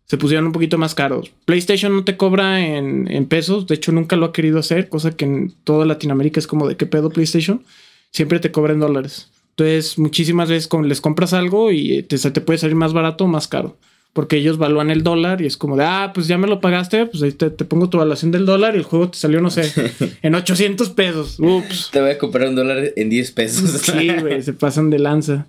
[0.06, 1.32] Se pusieron un poquito más caros.
[1.46, 3.66] PlayStation no te cobra en, pesos.
[3.66, 4.88] De hecho, nunca lo ha querido hacer.
[4.88, 7.64] Cosa que en toda Latinoamérica es como de qué pedo PlayStation.
[8.10, 9.30] Siempre te cobra en dólares.
[9.50, 13.48] Entonces, muchísimas veces les compras algo y se te puede salir más barato o más
[13.48, 13.78] caro.
[14.14, 17.04] Porque ellos valúan el dólar y es como de, ah, pues ya me lo pagaste,
[17.06, 19.50] pues ahí te, te pongo tu evaluación del dólar y el juego te salió, no
[19.50, 19.70] sé,
[20.22, 21.36] en 800 pesos.
[21.40, 21.90] Ups.
[21.92, 23.70] Te voy a comprar un dólar en 10 pesos.
[23.84, 25.46] Sí, güey, se pasan de lanza.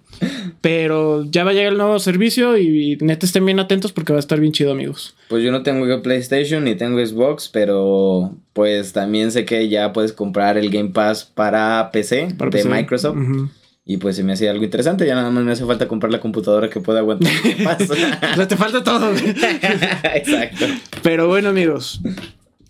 [0.61, 4.17] Pero ya va a llegar el nuevo servicio y neta estén bien atentos porque va
[4.17, 5.15] a estar bien chido, amigos.
[5.29, 10.11] Pues yo no tengo PlayStation ni tengo Xbox, pero pues también sé que ya puedes
[10.11, 12.69] comprar el Game Pass para PC Para de PC.
[12.69, 13.17] Microsoft.
[13.17, 13.49] Ujú.
[13.87, 15.05] Y pues se me hacía algo interesante.
[15.05, 17.89] Ya nada más me hace falta comprar la computadora que pueda aguantar el Game Pass.
[17.89, 19.13] O sea, te falta todo.
[20.15, 20.65] Exacto.
[21.03, 22.01] Pero bueno, amigos,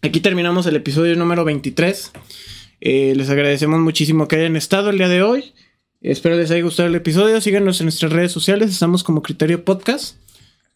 [0.01, 2.11] aquí terminamos el episodio número 23.
[2.82, 5.53] Eh, les agradecemos muchísimo que hayan estado el día de hoy.
[6.01, 7.39] Espero les haya gustado el episodio.
[7.39, 8.70] Síganos en nuestras redes sociales.
[8.70, 10.18] Estamos como Criterio Podcast.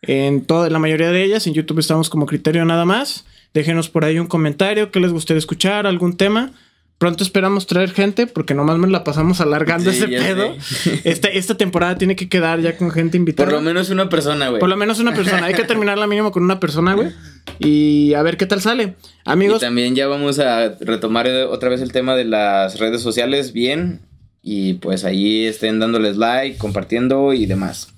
[0.02, 1.48] En toda la mayoría de ellas.
[1.48, 3.26] En YouTube estamos como Criterio nada más.
[3.54, 4.90] Déjenos por ahí un comentario.
[4.90, 5.86] ¿Qué les gustaría escuchar?
[5.86, 6.54] ¿Algún tema?
[7.00, 10.56] Pronto esperamos traer gente porque nomás me la pasamos alargando Sí, ese pedo.
[10.60, 11.02] sé.
[11.06, 13.50] Esta, esta temporada tiene que quedar ya con gente invitada.
[13.50, 14.60] Por lo menos una persona, güey.
[14.60, 15.46] Por lo menos una persona.
[15.46, 17.10] Hay que terminarla mínimo con una persona, güey.
[17.58, 18.96] Y a ver qué tal sale.
[19.26, 23.54] Y Amigos, también ya vamos a retomar otra vez el tema de las redes sociales
[23.54, 24.02] bien.
[24.44, 27.90] Y pues ahí estén dándoles like, compartiendo y demás.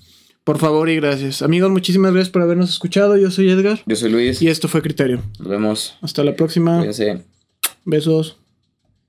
[0.44, 1.42] por favor y gracias.
[1.42, 3.16] Amigos, muchísimas gracias por habernos escuchado.
[3.16, 3.80] Yo soy Edgar.
[3.84, 4.40] Yo soy Luis.
[4.42, 5.22] Y esto fue Criterio.
[5.40, 5.96] Nos vemos.
[6.02, 6.78] Hasta la próxima.
[6.78, 7.22] Cuídense.
[7.84, 8.36] Besos.